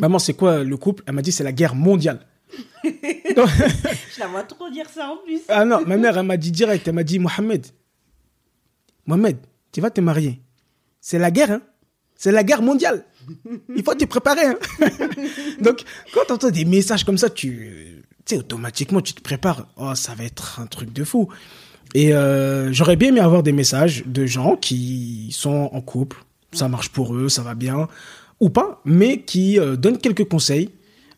maman, 0.01 0.19
c'est 0.19 0.35
quoi 0.35 0.65
le 0.65 0.77
couple? 0.77 1.05
Elle 1.07 1.15
m'a 1.15 1.23
dit, 1.23 1.31
c'est 1.31 1.45
la 1.45 1.53
guerre 1.53 1.77
mondiale. 1.77 2.19
Je 2.85 4.21
la 4.21 4.27
vois 4.29 4.43
trop 4.45 4.69
dire 4.71 4.89
ça 4.89 5.11
en 5.11 5.17
plus. 5.25 5.41
ah 5.49 5.65
non, 5.65 5.81
ma 5.87 5.97
mère, 5.97 6.17
elle 6.19 6.27
m'a 6.27 6.37
dit 6.37 6.51
direct, 6.53 6.87
elle 6.87 6.95
m'a 6.95 7.03
dit, 7.03 7.19
Mohamed, 7.19 7.67
Mohamed, 9.07 9.37
tu 9.73 9.81
vas 9.81 9.91
te 9.91 10.01
marier. 10.01 10.41
C'est 11.01 11.19
la 11.19 11.31
guerre, 11.31 11.51
hein 11.51 11.63
C'est 12.17 12.33
la 12.33 12.45
guerre 12.45 12.63
mondiale. 12.63 13.05
Il 13.75 13.83
faut 13.83 13.95
te 13.95 14.05
préparer, 14.05 14.47
hein 14.47 14.59
Donc, 15.61 15.83
quand 16.13 16.25
tu 16.27 16.33
entends 16.33 16.51
des 16.51 16.65
messages 16.65 17.05
comme 17.05 17.19
ça, 17.19 17.29
tu 17.31 18.03
tu 18.25 18.37
sais, 18.37 18.41
automatiquement, 18.41 19.03
tu 19.03 19.13
te 19.13 19.21
prépares. 19.21 19.67
Oh, 19.77 19.95
ça 19.95 20.15
va 20.15 20.25
être 20.25 20.59
un 20.61 20.67
truc 20.67 20.91
de 20.93 21.05
fou. 21.05 21.29
Et 21.93 22.13
euh, 22.13 22.73
j'aurais 22.73 22.97
bien 22.97 23.11
aimé 23.11 23.21
avoir 23.21 23.43
des 23.43 23.53
messages 23.53 24.05
de 24.07 24.27
gens 24.27 24.57
qui 24.57 25.29
sont 25.33 25.71
en 25.73 25.81
couple, 25.81 26.25
ça 26.53 26.69
marche 26.69 26.89
pour 26.89 27.15
eux, 27.15 27.29
ça 27.29 27.43
va 27.43 27.55
bien, 27.55 27.89
ou 28.41 28.51
pas, 28.51 28.81
mais 28.85 29.23
qui 29.23 29.59
euh, 29.59 29.77
donnent 29.77 29.99
quelques 29.99 30.25
conseils, 30.25 30.71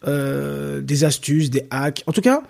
euh, 0.07 0.81
des 0.83 1.05
astuces, 1.05 1.51
des 1.51 1.67
hacks. 1.71 2.03
En 2.07 2.13
tout 2.13 2.21
cas, 2.21 2.43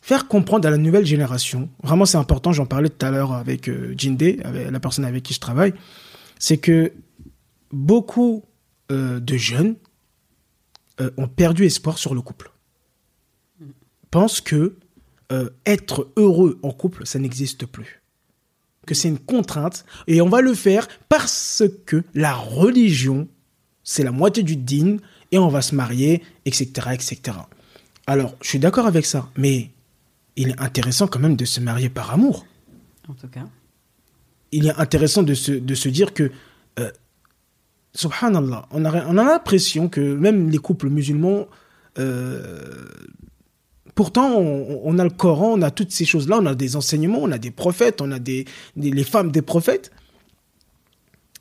faire 0.00 0.26
comprendre 0.26 0.66
à 0.66 0.70
la 0.70 0.76
nouvelle 0.76 1.06
génération, 1.06 1.68
vraiment 1.82 2.04
c'est 2.04 2.18
important, 2.18 2.52
j'en 2.52 2.66
parlais 2.66 2.88
tout 2.88 3.06
à 3.06 3.10
l'heure 3.10 3.32
avec 3.32 3.70
Jinde, 3.96 4.40
avec 4.42 4.70
la 4.70 4.80
personne 4.80 5.04
avec 5.04 5.22
qui 5.22 5.34
je 5.34 5.40
travaille, 5.40 5.74
c'est 6.38 6.58
que 6.58 6.92
beaucoup 7.70 8.44
de 8.90 9.36
jeunes 9.36 9.76
ont 11.16 11.26
perdu 11.26 11.64
espoir 11.64 11.98
sur 11.98 12.14
le 12.14 12.20
couple. 12.20 12.52
Pensent 14.10 14.40
que 14.40 14.76
euh, 15.34 15.50
être 15.66 16.12
heureux 16.16 16.60
en 16.62 16.70
couple, 16.70 17.06
ça 17.06 17.18
n'existe 17.18 17.66
plus. 17.66 18.00
Que 18.86 18.94
c'est 18.94 19.08
une 19.08 19.18
contrainte 19.18 19.84
et 20.06 20.20
on 20.20 20.28
va 20.28 20.40
le 20.40 20.54
faire 20.54 20.86
parce 21.08 21.64
que 21.86 22.04
la 22.14 22.34
religion, 22.34 23.26
c'est 23.82 24.04
la 24.04 24.12
moitié 24.12 24.44
du 24.44 24.56
din 24.56 24.98
et 25.32 25.38
on 25.38 25.48
va 25.48 25.60
se 25.60 25.74
marier, 25.74 26.22
etc., 26.44 26.90
etc. 26.92 27.38
Alors, 28.06 28.36
je 28.42 28.48
suis 28.48 28.58
d'accord 28.60 28.86
avec 28.86 29.06
ça, 29.06 29.28
mais 29.36 29.70
il 30.36 30.50
est 30.50 30.60
intéressant 30.60 31.08
quand 31.08 31.18
même 31.18 31.36
de 31.36 31.44
se 31.44 31.58
marier 31.60 31.88
par 31.88 32.12
amour. 32.12 32.46
En 33.08 33.14
tout 33.14 33.28
cas. 33.28 33.48
Il 34.52 34.66
est 34.66 34.78
intéressant 34.78 35.24
de 35.24 35.34
se, 35.34 35.50
de 35.50 35.74
se 35.74 35.88
dire 35.88 36.14
que, 36.14 36.30
euh, 36.78 36.92
subhanallah, 37.94 38.68
on 38.70 38.84
a, 38.84 39.06
on 39.06 39.18
a 39.18 39.24
l'impression 39.24 39.88
que 39.88 40.00
même 40.00 40.48
les 40.50 40.58
couples 40.58 40.90
musulmans, 40.90 41.48
euh, 41.98 42.86
pourtant 43.94 44.36
on, 44.36 44.98
a 44.98 45.04
le 45.04 45.10
Coran, 45.10 45.52
on 45.58 45.62
a 45.62 45.70
toutes 45.70 45.92
ces 45.92 46.04
choses-là, 46.04 46.38
on 46.40 46.46
a 46.46 46.54
des 46.54 46.76
enseignements, 46.76 47.20
on 47.22 47.30
a 47.30 47.38
des 47.38 47.50
prophètes, 47.50 48.00
on 48.00 48.10
a 48.10 48.18
des, 48.18 48.44
les 48.76 49.04
femmes 49.04 49.30
des 49.30 49.42
prophètes. 49.42 49.90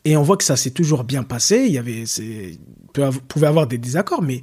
Et 0.06 0.18
on 0.18 0.24
voit 0.24 0.38
que 0.38 0.44
ça 0.44 0.58
s'est 0.58 0.72
toujours 0.72 1.04
bien 1.04 1.24
passé. 1.24 1.66
Il 1.66 1.72
y 1.72 1.78
avait, 1.78 2.04
pouvait 3.28 3.48
avoir 3.48 3.68
des 3.68 3.78
désaccords, 3.78 4.22
mais 4.22 4.42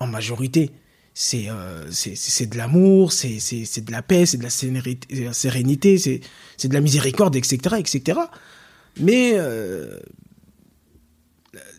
en 0.00 0.06
majorité, 0.06 0.70
c'est, 1.12 1.46
euh, 1.48 1.84
de 1.86 2.56
l'amour, 2.56 3.12
c'est, 3.12 3.36
de 3.36 3.92
la 3.92 4.02
paix, 4.02 4.26
c'est 4.26 4.38
de 4.38 4.42
la 4.42 4.50
la 5.26 5.32
sérénité, 5.32 5.98
c'est, 5.98 6.20
c'est 6.56 6.68
de 6.68 6.74
la 6.74 6.80
miséricorde, 6.80 7.36
etc., 7.36 7.76
etc. 7.78 8.20
Mais 8.98 9.32
euh, 9.34 9.98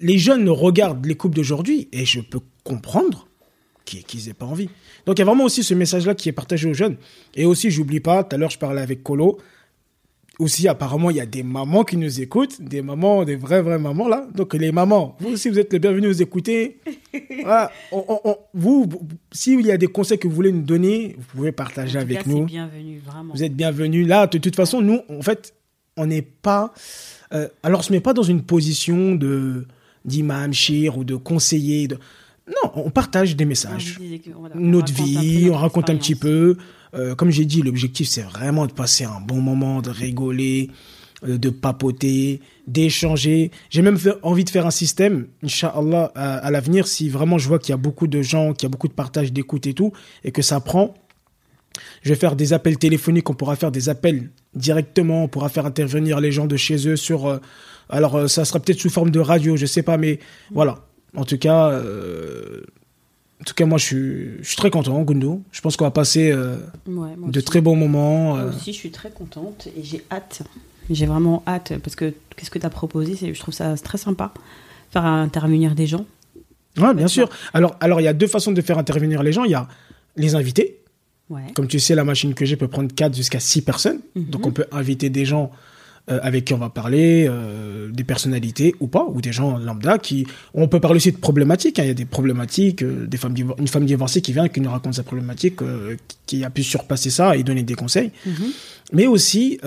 les 0.02 0.18
jeunes 0.18 0.50
regardent 0.50 1.06
les 1.06 1.16
couples 1.16 1.36
d'aujourd'hui 1.36 1.88
et 1.92 2.06
je 2.06 2.20
peux 2.20 2.40
comprendre 2.64 3.27
qu'ils 3.88 4.04
qu'ils 4.04 4.30
aient 4.30 4.34
pas 4.34 4.46
envie. 4.46 4.70
Donc 5.06 5.18
il 5.18 5.20
y 5.20 5.24
a 5.24 5.26
vraiment 5.26 5.46
aussi 5.46 5.64
ce 5.64 5.74
message-là 5.74 6.14
qui 6.14 6.30
est 6.30 6.34
partagé 6.34 6.70
aux 6.70 6.74
jeunes. 6.76 6.98
Et 7.36 7.46
aussi, 7.46 7.72
j'oublie 7.72 8.02
pas, 8.02 8.24
tout 8.24 8.36
à 8.36 8.38
l'heure 8.40 8.50
je 8.52 8.60
parlais 8.60 8.82
avec 8.82 9.02
Colo, 9.02 9.40
aussi 10.40 10.68
apparemment 10.68 11.10
il 11.10 11.16
y 11.18 11.22
a 11.22 11.26
des 11.26 11.42
mamans 11.42 11.84
qui 11.84 11.98
nous 11.98 12.22
écoutent, 12.22 12.62
des 12.62 12.84
mamans, 12.84 13.24
des 13.26 13.36
vraies 13.36 13.62
vraies 13.64 13.80
mamans 13.80 14.08
là. 14.08 14.28
Donc 14.36 14.54
les 14.54 14.72
mamans, 14.72 15.16
vous 15.20 15.30
aussi 15.30 15.50
vous 15.50 15.58
êtes 15.58 15.74
les 15.74 15.80
bienvenus 15.80 16.10
nous 16.18 16.22
écouter. 16.22 16.78
Voilà, 17.44 17.72
on- 17.92 18.04
on- 18.10 18.20
on- 18.26 18.38
vous, 18.54 18.86
s'il 19.32 19.66
y 19.66 19.72
a 19.72 19.78
des 19.78 19.88
conseils 19.88 20.20
que 20.20 20.28
vous 20.28 20.36
voulez 20.36 20.52
nous 20.52 20.62
donner, 20.64 21.16
vous 21.18 21.24
pouvez 21.38 21.52
partager 21.54 21.98
En 21.98 22.02
tout 22.02 22.08
avec 22.08 22.24
cas, 22.24 22.30
nous. 22.30 22.46
vraiment. 23.06 23.34
Vous 23.34 23.42
êtes 23.44 23.56
bienvenus. 23.56 24.06
Là, 24.06 24.28
de 24.28 24.38
toute 24.38 24.56
façon, 24.56 24.82
nous, 24.82 25.00
en 25.10 25.22
fait, 25.22 25.54
on 25.96 26.06
n'est 26.08 26.22
pas. 26.24 26.74
euh, 27.34 27.48
alors, 27.64 27.80
on 27.80 27.84
se 27.84 27.94
met 27.94 28.02
pas 28.02 28.14
dans 28.14 28.24
une 28.24 28.44
position 28.44 29.16
de 29.16 29.66
d'imam, 30.04 30.54
shir 30.54 30.98
ou 30.98 31.04
de 31.06 31.16
conseiller. 31.16 31.88
De... 31.88 31.98
Non, 32.48 32.72
on 32.76 32.90
partage 32.90 33.36
des 33.36 33.46
messages. 33.46 34.00
voilà, 34.36 34.56
Notre 34.56 34.94
peu 34.94 35.04
vie, 35.04 35.50
on 35.52 35.58
raconte 35.58 35.90
un 35.90 35.96
petit 35.98 36.16
peu. 36.16 36.56
Euh, 36.94 37.14
comme 37.16 37.30
j'ai 37.30 37.44
dit, 37.46 37.62
l'objectif, 37.62 38.08
c'est 38.08 38.22
vraiment 38.22 38.66
de 38.66 38.72
passer 38.72 39.04
un 39.04 39.20
bon 39.20 39.42
moment, 39.42 39.82
de 39.82 39.90
rigoler, 39.90 40.70
euh, 41.28 41.38
de 41.38 41.50
papoter, 41.50 42.40
d'échanger. 42.66 43.52
J'ai 43.70 43.82
même 43.82 43.98
fait- 43.98 44.16
envie 44.24 44.46
de 44.46 44.50
faire 44.50 44.66
un 44.66 44.72
système, 44.72 45.28
Inch'Allah, 45.44 46.12
à, 46.16 46.38
à 46.38 46.52
l'avenir, 46.52 46.88
si 46.88 47.10
vraiment 47.10 47.38
je 47.38 47.48
vois 47.50 47.60
qu'il 47.60 47.72
y 47.72 47.74
a 47.74 47.78
beaucoup 47.78 48.08
de 48.08 48.22
gens, 48.22 48.54
qu'il 48.54 48.66
y 48.66 48.70
a 48.70 48.70
beaucoup 48.70 48.88
de 48.88 48.94
partage, 48.94 49.34
d'écoute 49.34 49.68
et 49.68 49.74
tout, 49.74 49.92
et 50.24 50.32
que 50.32 50.42
ça 50.42 50.60
prend, 50.62 50.94
Je 52.02 52.10
vais 52.10 52.16
faire 52.16 52.36
des 52.36 52.54
appels 52.54 52.78
téléphoniques, 52.78 53.30
on 53.30 53.36
pourra 53.36 53.56
faire 53.56 53.72
des 53.72 53.90
appels 53.90 54.32
directement, 54.56 55.26
on 55.26 55.28
pourra 55.28 55.50
faire 55.50 55.66
intervenir 55.68 56.20
les 56.22 56.32
gens 56.32 56.48
de 56.48 56.56
chez 56.58 56.88
eux 56.88 56.96
sur... 56.96 57.28
euh, 57.28 57.40
alors, 57.90 58.28
ça 58.30 58.46
sera 58.46 58.60
peut-être 58.60 58.80
sous 58.80 58.90
forme 58.90 59.12
de 59.12 59.20
radio, 59.20 59.56
je 59.58 59.66
sais 59.68 59.84
pas, 59.84 59.98
mais 59.98 60.20
voilà. 60.52 60.87
En 61.16 61.24
tout 61.24 61.38
cas, 61.38 61.72
euh, 61.72 62.62
en 63.42 63.44
tout 63.44 63.54
cas, 63.54 63.66
moi, 63.66 63.78
je 63.78 63.86
suis, 63.86 64.38
je 64.40 64.48
suis 64.48 64.58
très 64.58 64.70
content, 64.70 65.02
Gundo. 65.04 65.42
Je 65.52 65.62
pense 65.62 65.78
qu'on 65.78 65.86
va 65.86 65.92
passer 65.92 66.32
euh, 66.32 66.58
Ouais, 66.88 67.16
moi 67.16 67.30
de 67.30 67.40
très 67.40 67.62
bons 67.62 67.76
moments. 67.76 68.36
Moi 68.36 68.40
euh. 68.40 68.50
aussi, 68.50 68.74
je 68.74 68.78
suis 68.78 68.92
très 68.92 69.12
contente 69.12 69.68
et 69.78 69.84
j'ai 69.84 70.04
hâte. 70.12 70.42
J'ai 70.90 71.06
vraiment 71.06 71.44
hâte 71.48 71.74
parce 71.84 71.96
que 71.96 72.14
qu'est-ce 72.36 72.50
que 72.50 72.60
tu 72.60 72.66
as 72.66 72.70
proposé 72.70 73.34
Je 73.34 73.40
trouve 73.40 73.54
ça 73.54 73.76
très 73.78 73.98
sympa. 73.98 74.34
Faire 74.92 75.06
intervenir 75.06 75.76
des 75.76 75.86
gens. 75.86 76.06
Ouais, 76.78 76.94
bien 76.94 77.08
sûr. 77.08 77.30
Alors, 77.54 77.76
alors, 77.80 78.02
il 78.02 78.06
y 78.06 78.08
a 78.08 78.14
deux 78.14 78.28
façons 78.28 78.52
de 78.52 78.62
faire 78.62 78.78
intervenir 78.78 79.22
les 79.22 79.32
gens. 79.32 79.44
Il 79.44 79.52
y 79.52 79.56
a 79.56 79.68
les 80.16 80.36
invités. 80.36 80.80
Ouais. 81.30 81.42
Comme 81.56 81.68
tu 81.68 81.80
sais, 81.80 81.94
la 81.94 82.06
machine 82.06 82.34
que 82.34 82.46
j'ai 82.46 82.56
peut 82.56 82.70
prendre 82.70 82.94
4 82.94 83.16
jusqu'à 83.16 83.40
6 83.40 83.62
personnes. 83.62 84.00
Mhm. 84.16 84.26
Donc, 84.26 84.48
on 84.48 84.52
peut 84.52 84.66
inviter 84.72 85.10
des 85.10 85.26
gens 85.26 85.52
euh, 86.10 86.20
avec 86.22 86.46
qui 86.46 86.54
on 86.54 86.58
va 86.58 86.70
parler, 86.70 87.28
euh, 87.30 87.90
des 87.92 88.04
personnalités 88.04 88.74
ou 88.80 88.88
pas, 88.88 89.06
ou 89.10 89.20
des 89.22 89.32
gens 89.34 89.58
lambda 89.58 89.98
qui. 89.98 90.26
On 90.54 90.68
peut 90.68 90.80
parler 90.80 90.98
aussi 90.98 91.12
de 91.12 91.18
problématiques. 91.18 91.80
hein. 91.80 91.84
Il 91.84 91.88
y 91.88 91.92
a 91.92 91.94
des 91.94 92.06
problématiques, 92.06 92.82
euh, 92.84 93.06
des 93.08 93.18
femmes 93.18 93.36
une 93.58 93.68
femme 93.68 93.86
divorcée 93.86 94.22
qui 94.22 94.32
vient, 94.34 94.48
qui 94.48 94.62
nous 94.62 94.70
raconte 94.70 94.94
sa 94.96 95.04
problématique, 95.04 95.60
qui 96.26 96.44
a 96.44 96.50
pu 96.50 96.64
surpasser 96.64 97.10
ça 97.10 97.36
et 97.36 97.44
donner 97.44 97.64
des 97.64 97.76
conseils. 97.76 98.12
Mhm. 98.26 98.34
Mais 98.94 99.06
aussi, 99.08 99.60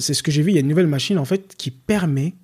c'est 0.00 0.14
ce 0.14 0.22
que 0.22 0.30
j'ai 0.32 0.42
vu, 0.42 0.50
il 0.50 0.54
y 0.54 0.58
a 0.58 0.60
une 0.60 0.68
nouvelle 0.68 0.88
machine 0.88 1.18
en 1.18 1.24
fait 1.24 1.54
qui 1.56 1.70
permet 1.70 2.34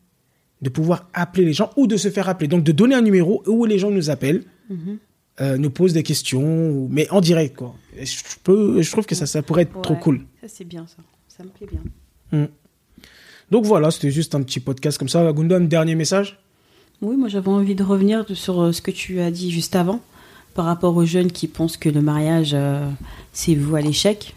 de 0.63 0.69
pouvoir 0.69 1.09
appeler 1.15 1.45
les 1.45 1.53
gens 1.53 1.71
ou 1.77 1.87
de 1.87 1.97
se 1.97 2.09
faire 2.11 2.29
appeler. 2.29 2.47
Donc 2.47 2.63
de 2.65 2.73
donner 2.73 2.95
un 2.95 3.03
numéro 3.03 3.43
où 3.47 3.65
les 3.65 3.79
gens 3.79 3.91
nous 3.91 4.11
appellent, 4.11 4.43
Mhm. 4.69 4.99
euh, 5.41 5.57
nous 5.57 5.71
posent 5.71 5.93
des 5.95 6.03
questions, 6.05 6.87
mais 6.91 7.09
en 7.11 7.21
direct 7.21 7.57
quoi. 7.57 7.75
Et 7.99 8.07
je, 8.07 8.23
peux, 8.45 8.81
je 8.83 8.91
trouve 8.93 9.07
que 9.07 9.15
ça, 9.17 9.27
ça 9.27 9.43
pourrait 9.43 9.63
être 9.63 9.81
trop 9.83 9.97
cool. 9.97 10.21
Ça, 10.41 10.47
c'est 10.49 10.65
bien 10.65 10.87
ça. 10.87 11.03
Ça 11.29 11.43
me 11.43 11.49
plaît 11.49 11.67
bien. 11.73 12.49
Donc 13.51 13.65
voilà, 13.65 13.91
c'était 13.91 14.11
juste 14.11 14.35
un 14.35 14.43
petit 14.43 14.61
podcast 14.61 14.97
comme 14.99 15.09
ça. 15.09 15.33
Gundo, 15.33 15.55
un 15.57 15.61
dernier 15.61 15.95
message? 15.95 16.39
Oui, 17.03 17.17
moi 17.17 17.29
j'avais 17.29 17.49
envie 17.49 17.75
de 17.75 17.83
revenir 17.83 18.25
sur 18.35 18.61
euh, 18.61 18.73
ce 18.73 18.83
que 18.83 18.91
tu 18.91 19.21
as 19.21 19.31
dit 19.31 19.51
juste 19.51 19.75
avant 19.75 20.01
par 20.55 20.67
rapport 20.67 20.95
aux 20.97 21.05
jeunes 21.07 21.33
qui 21.33 21.49
pensent 21.49 21.77
que 21.79 21.89
le 21.89 22.03
mariage 22.03 22.51
euh, 22.53 22.89
c'est 23.33 23.55
vous 23.55 23.75
à 23.77 23.81
l'échec. 23.81 24.35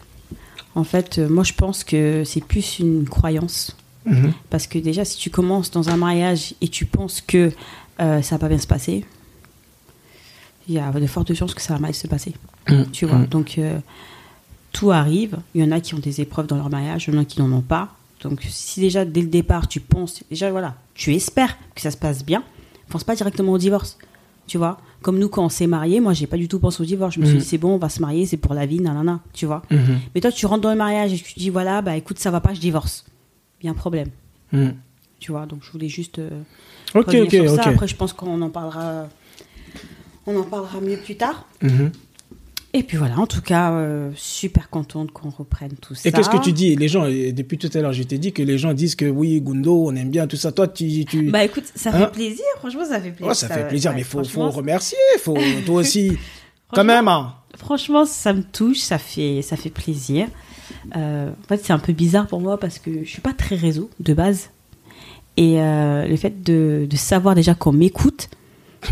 En 0.74 0.82
fait, 0.84 1.18
euh, 1.18 1.28
moi 1.28 1.44
je 1.44 1.52
pense 1.52 1.84
que 1.84 2.24
c'est 2.24 2.42
plus 2.42 2.78
une 2.78 3.06
croyance. 3.08 3.76
Mhm. 4.06 4.32
Parce 4.50 4.66
que 4.66 4.78
déjà, 4.78 5.04
si 5.04 5.16
tu 5.16 5.30
commences 5.30 5.70
dans 5.70 5.88
un 5.88 5.96
mariage 5.96 6.54
et 6.60 6.68
tu 6.68 6.84
penses 6.84 7.20
que 7.20 7.52
euh, 8.00 8.22
ça 8.22 8.34
va 8.36 8.38
pas 8.40 8.48
bien 8.48 8.58
se 8.58 8.66
passer, 8.66 9.04
il 10.68 10.74
y 10.74 10.78
a 10.78 10.90
de 10.90 11.06
fortes 11.06 11.32
chances 11.34 11.54
que 11.54 11.62
ça 11.62 11.74
va 11.74 11.80
mal 11.80 11.94
se 11.94 12.06
passer. 12.06 12.32
Mhm. 12.68 12.86
Tu 12.92 13.06
vois, 13.06 13.18
Mhm. 13.18 13.26
donc 13.26 13.60
tout 14.72 14.90
arrive. 14.90 15.38
Il 15.54 15.60
y 15.62 15.64
en 15.64 15.70
a 15.70 15.80
qui 15.80 15.94
ont 15.94 15.98
des 15.98 16.20
épreuves 16.20 16.46
dans 16.46 16.56
leur 16.56 16.70
mariage, 16.70 17.06
il 17.08 17.14
y 17.14 17.16
en 17.16 17.20
a 17.20 17.24
qui 17.24 17.40
n'en 17.40 17.52
ont 17.52 17.60
pas. 17.62 17.94
Donc 18.22 18.40
si 18.48 18.80
déjà 18.80 19.04
dès 19.04 19.20
le 19.20 19.28
départ 19.28 19.68
tu 19.68 19.80
penses, 19.80 20.22
déjà 20.30 20.50
voilà, 20.50 20.76
tu 20.94 21.12
espères 21.14 21.56
que 21.74 21.80
ça 21.80 21.90
se 21.90 21.96
passe 21.96 22.24
bien, 22.24 22.42
pense 22.88 23.04
pas 23.04 23.14
directement 23.14 23.52
au 23.52 23.58
divorce. 23.58 23.98
Tu 24.46 24.58
vois, 24.58 24.78
comme 25.02 25.18
nous 25.18 25.28
quand 25.28 25.44
on 25.44 25.48
s'est 25.48 25.66
mariés, 25.66 26.00
moi 26.00 26.12
j'ai 26.12 26.26
pas 26.26 26.36
du 26.36 26.48
tout 26.48 26.58
pensé 26.58 26.82
au 26.82 26.86
divorce. 26.86 27.14
Je 27.14 27.20
me 27.20 27.24
suis 27.26 27.38
dit 27.38 27.44
c'est 27.44 27.58
bon, 27.58 27.74
on 27.74 27.78
va 27.78 27.88
se 27.88 28.00
marier, 28.00 28.24
c'est 28.26 28.36
pour 28.36 28.54
la 28.54 28.66
vie, 28.66 28.80
nanana. 28.80 29.20
Tu 29.32 29.46
vois? 29.46 29.62
Mhm. 29.70 30.00
Mais 30.14 30.20
toi 30.20 30.30
tu 30.32 30.46
rentres 30.46 30.62
dans 30.62 30.70
le 30.70 30.76
mariage 30.76 31.12
et 31.12 31.16
tu 31.16 31.34
te 31.34 31.38
dis 31.38 31.50
voilà, 31.50 31.82
bah 31.82 31.96
écoute 31.96 32.18
ça 32.18 32.30
va 32.30 32.40
pas, 32.40 32.54
je 32.54 32.60
divorce. 32.60 33.04
Il 33.60 33.66
y 33.66 33.68
a 33.68 33.72
un 33.72 33.74
problème. 33.74 34.08
Mhm. 34.52 34.74
Tu 35.20 35.32
vois, 35.32 35.46
donc 35.46 35.60
je 35.62 35.70
voulais 35.72 35.88
juste 35.88 36.18
euh, 36.18 36.28
Ok, 36.94 37.06
revenir 37.06 37.24
ok, 37.24 37.30
sur 37.30 37.48
ça. 37.56 37.62
ok. 37.62 37.66
Après, 37.68 37.88
je 37.88 37.96
pense 37.96 38.12
qu'on 38.12 38.40
en 38.42 38.50
parlera, 38.50 39.08
on 40.26 40.36
en 40.36 40.42
parlera 40.44 40.80
mieux 40.80 40.98
plus 40.98 41.16
tard. 41.16 41.46
Et 42.76 42.82
puis 42.82 42.96
voilà, 42.96 43.20
en 43.20 43.26
tout 43.28 43.40
cas, 43.40 43.70
euh, 43.70 44.10
super 44.16 44.68
contente 44.68 45.12
qu'on 45.12 45.30
reprenne 45.30 45.74
tout 45.80 45.94
ça. 45.94 46.08
Et 46.08 46.12
qu'est-ce 46.12 46.28
que 46.28 46.42
tu 46.42 46.52
dis 46.52 46.74
Les 46.74 46.88
gens, 46.88 47.04
depuis 47.04 47.56
tout 47.56 47.70
à 47.72 47.78
l'heure, 47.78 47.92
je 47.92 48.02
t'ai 48.02 48.18
dit 48.18 48.32
que 48.32 48.42
les 48.42 48.58
gens 48.58 48.74
disent 48.74 48.96
que 48.96 49.04
oui, 49.04 49.40
Gundo, 49.40 49.86
on 49.86 49.94
aime 49.94 50.10
bien 50.10 50.26
tout 50.26 50.36
ça. 50.36 50.50
Toi, 50.50 50.66
tu. 50.66 51.04
tu... 51.04 51.30
Bah 51.30 51.44
écoute, 51.44 51.62
ça 51.76 51.90
Hein 51.90 52.00
fait 52.00 52.12
plaisir, 52.12 52.44
franchement, 52.58 52.84
ça 52.84 53.00
fait 53.00 53.12
plaisir. 53.12 53.28
Ouais, 53.28 53.34
ça 53.34 53.48
fait 53.48 53.68
plaisir, 53.68 53.92
ouais, 53.92 53.98
mais 53.98 54.02
faut, 54.02 54.24
faut 54.24 54.50
remercier. 54.50 54.98
Faut, 55.20 55.38
toi 55.64 55.76
aussi. 55.76 56.18
Quand 56.72 56.82
même, 56.82 57.06
hein. 57.06 57.36
Franchement, 57.56 58.04
ça 58.04 58.32
me 58.32 58.42
touche, 58.42 58.78
ça 58.78 58.98
fait, 58.98 59.40
ça 59.42 59.56
fait 59.56 59.70
plaisir. 59.70 60.26
Euh, 60.96 61.30
en 61.30 61.48
fait, 61.48 61.64
c'est 61.64 61.72
un 61.72 61.78
peu 61.78 61.92
bizarre 61.92 62.26
pour 62.26 62.40
moi 62.40 62.58
parce 62.58 62.80
que 62.80 63.04
je 63.04 63.08
suis 63.08 63.20
pas 63.20 63.32
très 63.32 63.54
réseau 63.54 63.88
de 64.00 64.14
base. 64.14 64.50
Et 65.36 65.60
euh, 65.60 66.08
le 66.08 66.16
fait 66.16 66.42
de, 66.42 66.88
de 66.90 66.96
savoir 66.96 67.36
déjà 67.36 67.54
qu'on 67.54 67.72
m'écoute, 67.72 68.28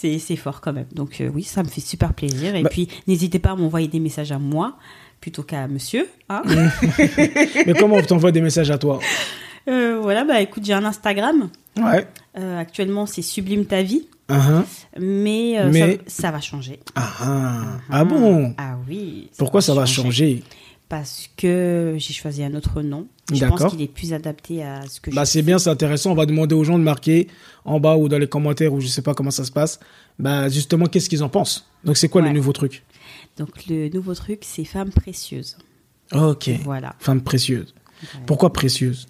c'est 0.00 0.18
c'est 0.18 0.36
fort 0.36 0.60
quand 0.60 0.72
même. 0.72 0.86
Donc 0.94 1.20
euh, 1.20 1.30
oui, 1.34 1.42
ça 1.42 1.62
me 1.62 1.68
fait 1.68 1.80
super 1.80 2.14
plaisir. 2.14 2.54
Et 2.54 2.62
Bah- 2.62 2.68
puis, 2.70 2.88
n'hésitez 3.06 3.38
pas 3.38 3.50
à 3.50 3.56
m'envoyer 3.56 3.88
des 3.88 4.00
messages 4.00 4.32
à 4.32 4.38
moi 4.38 4.76
plutôt 5.20 5.42
qu'à 5.42 5.66
monsieur. 5.68 6.06
hein. 6.28 6.42
Mais 7.66 7.74
comment 7.78 7.96
on 7.96 8.02
t'envoie 8.02 8.30
des 8.32 8.40
messages 8.40 8.70
à 8.70 8.78
toi? 8.78 9.00
Euh, 9.68 9.98
voilà, 10.00 10.24
bah 10.24 10.40
écoute, 10.40 10.64
j'ai 10.64 10.72
un 10.72 10.84
Instagram. 10.84 11.50
Ouais. 11.76 12.06
Euh, 12.38 12.58
actuellement, 12.58 13.04
c'est 13.06 13.22
Sublime 13.22 13.64
ta 13.66 13.82
vie. 13.82 14.06
Uh-huh. 14.30 14.62
Mais, 14.98 15.56
Mais- 15.70 15.98
Ça, 16.06 16.22
ça 16.22 16.30
va 16.30 16.40
changer. 16.40 16.80
Ah, 16.94 17.12
ah. 17.20 17.64
Ah 17.90 18.04
bon? 18.04 18.54
Ah 18.58 18.76
oui. 18.88 19.30
Pourquoi 19.38 19.60
ça 19.62 19.74
va 19.74 19.84
changer? 19.86 20.42
Parce 20.88 21.28
que 21.36 21.96
j'ai 21.98 22.14
choisi 22.14 22.42
un 22.42 22.54
autre 22.54 22.80
nom. 22.82 23.06
Je 23.32 23.44
pense 23.44 23.66
qu'il 23.66 23.82
est 23.82 23.92
plus 23.92 24.14
adapté 24.14 24.62
à 24.62 24.86
ce 24.88 25.00
que 25.00 25.10
Bah 25.10 25.24
je 25.24 25.30
c'est 25.30 25.42
bien, 25.42 25.58
c'est 25.58 25.68
intéressant. 25.68 26.12
On 26.12 26.14
va 26.14 26.24
demander 26.24 26.54
aux 26.54 26.64
gens 26.64 26.78
de 26.78 26.84
marquer 26.84 27.28
en 27.66 27.78
bas 27.78 27.96
ou 27.96 28.08
dans 28.08 28.18
les 28.18 28.28
commentaires 28.28 28.72
ou 28.72 28.80
je 28.80 28.86
sais 28.86 29.02
pas 29.02 29.12
comment 29.12 29.30
ça 29.30 29.44
se 29.44 29.52
passe. 29.52 29.80
Bah 30.18 30.48
justement, 30.48 30.86
qu'est-ce 30.86 31.10
qu'ils 31.10 31.22
en 31.22 31.28
pensent? 31.28 31.66
Donc 31.84 31.98
c'est 31.98 32.08
quoi 32.08 32.22
le 32.22 32.30
nouveau 32.30 32.52
truc? 32.52 32.84
Donc 33.36 33.66
le 33.68 33.88
nouveau 33.90 34.14
truc, 34.14 34.40
c'est 34.42 34.64
femme 34.64 34.90
précieuse. 34.90 35.58
Ok. 36.12 36.50
Voilà, 36.64 36.94
Femme 36.98 37.20
précieuse. 37.20 37.74
Ouais. 38.02 38.20
Pourquoi 38.26 38.52
précieuse? 38.52 39.06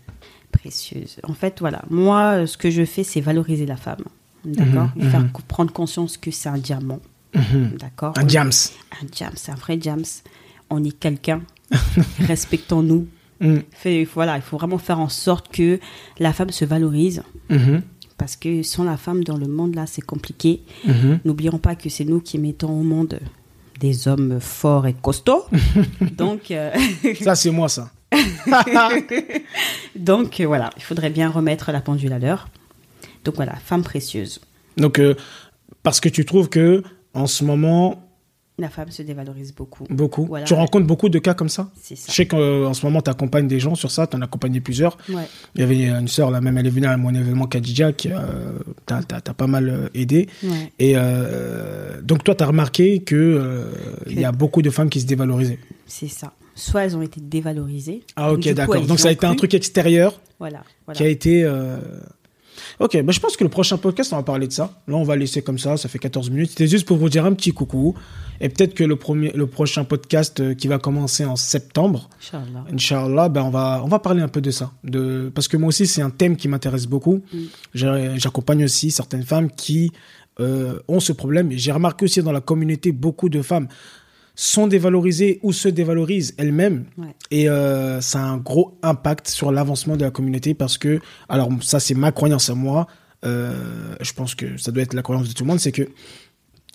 Précieuse. 0.50 1.18
En 1.22 1.34
fait, 1.34 1.60
voilà, 1.60 1.82
moi, 1.90 2.46
ce 2.46 2.56
que 2.56 2.70
je 2.70 2.84
fais, 2.84 3.04
c'est 3.04 3.20
valoriser 3.20 3.66
la 3.66 3.76
femme. 3.76 4.02
D'accord? 4.44 4.88
Lui 4.96 5.08
Faire 5.08 5.20
mhm. 5.20 5.30
prendre 5.46 5.72
conscience 5.72 6.16
que 6.16 6.30
c'est 6.30 6.48
un 6.48 6.58
diamant. 6.58 7.00
Mhm. 7.34 7.76
D'accord? 7.78 8.14
Un 8.16 8.26
jams. 8.26 8.50
Un 9.02 9.06
c'est 9.36 9.52
un 9.52 9.56
vrai 9.56 9.76
diamant. 9.76 10.02
On 10.70 10.82
est 10.84 10.98
quelqu'un. 10.98 11.42
Respectons-nous. 12.20 13.06
Fait- 13.72 14.04
Voilà, 14.14 14.36
il 14.36 14.42
faut 14.42 14.56
vraiment 14.58 14.78
faire 14.78 14.98
en 15.00 15.08
sorte 15.08 15.48
que 15.52 15.78
la 16.18 16.32
femme 16.32 16.50
se 16.50 16.64
valorise. 16.64 17.22
Mhm. 17.50 17.82
Parce 18.16 18.34
que 18.36 18.62
sans 18.64 18.82
la 18.82 18.96
femme 18.96 19.22
dans 19.22 19.36
le 19.36 19.46
monde, 19.46 19.76
là, 19.76 19.86
c'est 19.86 20.02
compliqué. 20.02 20.62
Mhm. 20.86 21.20
N'oublions 21.24 21.58
pas 21.58 21.76
que 21.76 21.88
c'est 21.88 22.04
nous 22.04 22.20
qui 22.20 22.38
mettons 22.38 22.70
au 22.80 22.82
monde 22.82 23.20
des 23.78 24.08
hommes 24.08 24.40
forts 24.40 24.88
et 24.88 24.94
costauds. 24.94 25.44
donc, 26.16 26.50
euh, 26.50 26.72
Ça 27.22 27.36
c'est 27.36 27.50
moi 27.52 27.68
ça. 27.68 27.92
donc 29.94 30.40
euh, 30.40 30.46
voilà, 30.46 30.70
il 30.76 30.82
faudrait 30.82 31.10
bien 31.10 31.28
remettre 31.30 31.70
la 31.72 31.80
pendule 31.80 32.12
à 32.12 32.18
l'heure. 32.18 32.48
Donc 33.24 33.36
voilà, 33.36 33.54
femme 33.56 33.82
précieuse. 33.82 34.40
Donc 34.76 34.98
euh, 34.98 35.14
parce 35.82 36.00
que 36.00 36.08
tu 36.08 36.24
trouves 36.24 36.48
que 36.48 36.82
en 37.14 37.26
ce 37.26 37.44
moment 37.44 38.07
La 38.60 38.68
femme 38.68 38.90
se 38.90 39.02
dévalorise 39.02 39.54
beaucoup. 39.54 39.84
beaucoup, 39.88 40.26
Voilà. 40.26 40.44
tu 40.44 40.52
rencontres 40.54 40.86
beaucoup 40.86 41.08
de 41.08 41.20
cas 41.20 41.32
comme 41.34 41.48
ça? 41.48 41.70
C'est 41.80 41.94
ça. 41.96 42.06
Je 42.08 42.12
sais 42.12 42.26
qu'en 42.26 42.74
ce 42.74 42.84
moment 42.84 43.00
tu 43.00 43.08
accompagnes 43.08 43.46
des 43.46 43.60
gens 43.60 43.76
sur 43.76 43.90
ça, 43.92 44.08
tu 44.08 44.16
en 44.16 44.20
as 44.20 44.24
accompagné 44.24 44.60
plusieurs. 44.60 44.98
Ouais. 45.08 45.22
Il 45.54 45.60
y 45.60 45.64
avait 45.64 45.84
une 45.88 46.08
sœur 46.08 46.32
là 46.32 46.40
même, 46.40 46.58
elle 46.58 46.66
est 46.66 46.70
venue 46.70 46.86
à 46.86 46.96
mon 46.96 47.14
événement 47.14 47.46
Kadija 47.46 47.92
qui 47.92 48.10
euh, 48.10 48.58
t'a 48.86 49.02
pas 49.34 49.46
mal 49.46 49.68
euh, 49.68 49.88
aidé. 49.94 50.28
Ouais. 50.42 50.72
Et 50.80 50.94
euh, 50.96 52.02
donc 52.02 52.24
toi, 52.24 52.34
tu 52.34 52.42
as 52.42 52.46
remarqué 52.48 52.98
que 52.98 53.14
euh, 53.14 53.70
il 54.08 54.18
y 54.20 54.24
a 54.24 54.32
beaucoup 54.32 54.60
de 54.62 54.70
femmes 54.70 54.90
qui 54.90 55.00
se 55.00 55.06
dévalorisaient. 55.06 55.60
C'est 55.86 56.08
ça. 56.08 56.32
Soit 56.56 56.84
elles 56.84 56.96
ont 56.96 57.02
été 57.02 57.20
dévalorisées. 57.20 58.02
Ah 58.16 58.32
ok, 58.32 58.52
d'accord. 58.54 58.84
Donc 58.86 58.98
ça 58.98 59.08
a 59.08 59.12
été 59.12 59.24
un 59.26 59.36
truc 59.36 59.54
extérieur 59.54 60.20
Voilà. 60.40 60.64
voilà. 60.84 60.96
qui 60.98 61.04
a 61.04 61.08
été... 61.08 61.48
Ok, 62.80 63.00
bah, 63.02 63.12
je 63.12 63.20
pense 63.20 63.36
que 63.36 63.44
le 63.44 63.50
prochain 63.50 63.76
podcast, 63.76 64.12
on 64.12 64.16
va 64.16 64.22
parler 64.22 64.46
de 64.46 64.52
ça. 64.52 64.72
Là, 64.86 64.96
on 64.96 65.04
va 65.04 65.16
laisser 65.16 65.42
comme 65.42 65.58
ça, 65.58 65.76
ça 65.76 65.88
fait 65.88 65.98
14 65.98 66.30
minutes. 66.30 66.50
C'était 66.50 66.66
juste 66.66 66.86
pour 66.86 66.96
vous 66.96 67.08
dire 67.08 67.24
un 67.24 67.32
petit 67.32 67.52
coucou. 67.52 67.94
Et 68.40 68.48
peut-être 68.48 68.74
que 68.74 68.84
le, 68.84 68.96
premier, 68.96 69.32
le 69.32 69.46
prochain 69.46 69.84
podcast 69.84 70.40
euh, 70.40 70.54
qui 70.54 70.68
va 70.68 70.78
commencer 70.78 71.24
en 71.24 71.34
septembre, 71.34 72.08
Inch'Allah. 72.20 72.64
Inch'Allah, 72.72 73.28
ben 73.28 73.42
on, 73.42 73.50
va, 73.50 73.80
on 73.84 73.88
va 73.88 73.98
parler 73.98 74.22
un 74.22 74.28
peu 74.28 74.40
de 74.40 74.50
ça. 74.50 74.72
De, 74.84 75.30
parce 75.34 75.48
que 75.48 75.56
moi 75.56 75.68
aussi, 75.68 75.86
c'est 75.86 76.02
un 76.02 76.10
thème 76.10 76.36
qui 76.36 76.46
m'intéresse 76.46 76.86
beaucoup. 76.86 77.20
Mm. 77.32 78.16
J'accompagne 78.16 78.64
aussi 78.64 78.90
certaines 78.92 79.24
femmes 79.24 79.50
qui 79.50 79.90
euh, 80.40 80.78
ont 80.86 81.00
ce 81.00 81.12
problème. 81.12 81.50
J'ai 81.50 81.72
remarqué 81.72 82.04
aussi 82.04 82.22
dans 82.22 82.30
la 82.30 82.40
communauté, 82.40 82.92
beaucoup 82.92 83.28
de 83.28 83.42
femmes 83.42 83.66
sont 84.40 84.68
dévalorisées 84.68 85.40
ou 85.42 85.52
se 85.52 85.68
dévalorisent 85.68 86.34
elles-mêmes. 86.38 86.84
Ouais. 86.96 87.12
Et 87.32 87.50
euh, 87.50 88.00
ça 88.00 88.20
a 88.20 88.22
un 88.22 88.36
gros 88.36 88.78
impact 88.84 89.26
sur 89.26 89.50
l'avancement 89.50 89.96
de 89.96 90.04
la 90.04 90.12
communauté 90.12 90.54
parce 90.54 90.78
que, 90.78 91.00
alors 91.28 91.50
ça 91.60 91.80
c'est 91.80 91.94
ma 91.94 92.12
croyance 92.12 92.48
à 92.48 92.54
moi, 92.54 92.86
euh, 93.24 93.96
je 94.00 94.12
pense 94.12 94.36
que 94.36 94.56
ça 94.56 94.70
doit 94.70 94.84
être 94.84 94.94
la 94.94 95.02
croyance 95.02 95.28
de 95.28 95.34
tout 95.34 95.42
le 95.42 95.48
monde, 95.48 95.58
c'est 95.58 95.72
que 95.72 95.88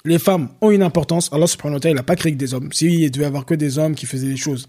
les 0.03 0.19
femmes 0.19 0.49
ont 0.59 0.71
une 0.71 0.83
importance. 0.83 1.31
Allah 1.31 1.47
subhanahu 1.47 1.75
wa 1.75 1.79
ta'ala, 1.79 1.93
il 1.93 1.95
n'a 1.95 2.03
pas 2.03 2.17
créé 2.17 2.33
que 2.33 2.37
des 2.37 2.53
hommes. 2.53 2.69
S'il 2.73 3.09
devait 3.09 3.23
y 3.23 3.27
avoir 3.27 3.45
que 3.45 3.53
des 3.53 3.77
hommes 3.77 3.95
qui 3.95 4.07
faisaient 4.07 4.27
des 4.27 4.35
choses, 4.35 4.67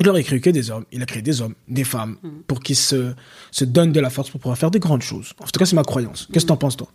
il 0.00 0.08
aurait 0.08 0.24
créé 0.24 0.40
que 0.40 0.48
des 0.48 0.70
hommes. 0.70 0.86
Il 0.92 1.02
a 1.02 1.06
créé 1.06 1.20
des 1.20 1.42
hommes, 1.42 1.54
des 1.68 1.84
femmes, 1.84 2.16
pour 2.46 2.60
qu'ils 2.60 2.76
se, 2.76 3.12
se 3.50 3.66
donnent 3.66 3.92
de 3.92 4.00
la 4.00 4.08
force 4.08 4.30
pour 4.30 4.40
pouvoir 4.40 4.56
faire 4.56 4.70
des 4.70 4.78
grandes 4.78 5.02
choses. 5.02 5.34
En 5.38 5.44
tout 5.44 5.58
cas, 5.58 5.66
c'est 5.66 5.76
ma 5.76 5.82
croyance. 5.82 6.28
Qu'est-ce 6.32 6.46
que 6.46 6.48
t'en 6.48 6.56
penses, 6.56 6.78
toi? 6.78 6.88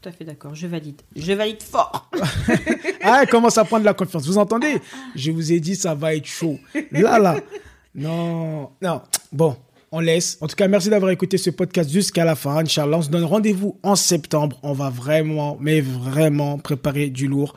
Tout 0.00 0.08
à 0.08 0.12
fait 0.12 0.24
d'accord. 0.24 0.54
Je 0.54 0.66
valide. 0.66 1.00
Je 1.14 1.32
valide 1.32 1.62
fort. 1.62 2.10
ah, 3.02 3.20
elle 3.22 3.28
commence 3.28 3.58
à 3.58 3.64
prendre 3.64 3.84
la 3.84 3.94
confiance. 3.94 4.26
Vous 4.26 4.38
entendez? 4.38 4.80
Je 5.14 5.30
vous 5.30 5.52
ai 5.52 5.60
dit, 5.60 5.76
ça 5.76 5.94
va 5.94 6.14
être 6.14 6.26
chaud. 6.26 6.58
Là, 6.90 7.18
là. 7.18 7.36
Non, 7.94 8.70
non. 8.80 9.02
Bon, 9.30 9.56
on 9.90 10.00
laisse. 10.00 10.38
En 10.40 10.46
tout 10.46 10.56
cas, 10.56 10.66
merci 10.66 10.88
d'avoir 10.88 11.10
écouté 11.10 11.36
ce 11.36 11.50
podcast 11.50 11.90
jusqu'à 11.90 12.24
la 12.24 12.34
fin. 12.34 12.56
Inch'Allah, 12.56 12.98
on 12.98 13.02
se 13.02 13.10
donne 13.10 13.24
rendez-vous 13.24 13.78
en 13.82 13.94
septembre. 13.94 14.58
On 14.62 14.72
va 14.72 14.88
vraiment, 14.88 15.58
mais 15.60 15.80
vraiment 15.80 16.58
préparer 16.58 17.10
du 17.10 17.28
lourd. 17.28 17.54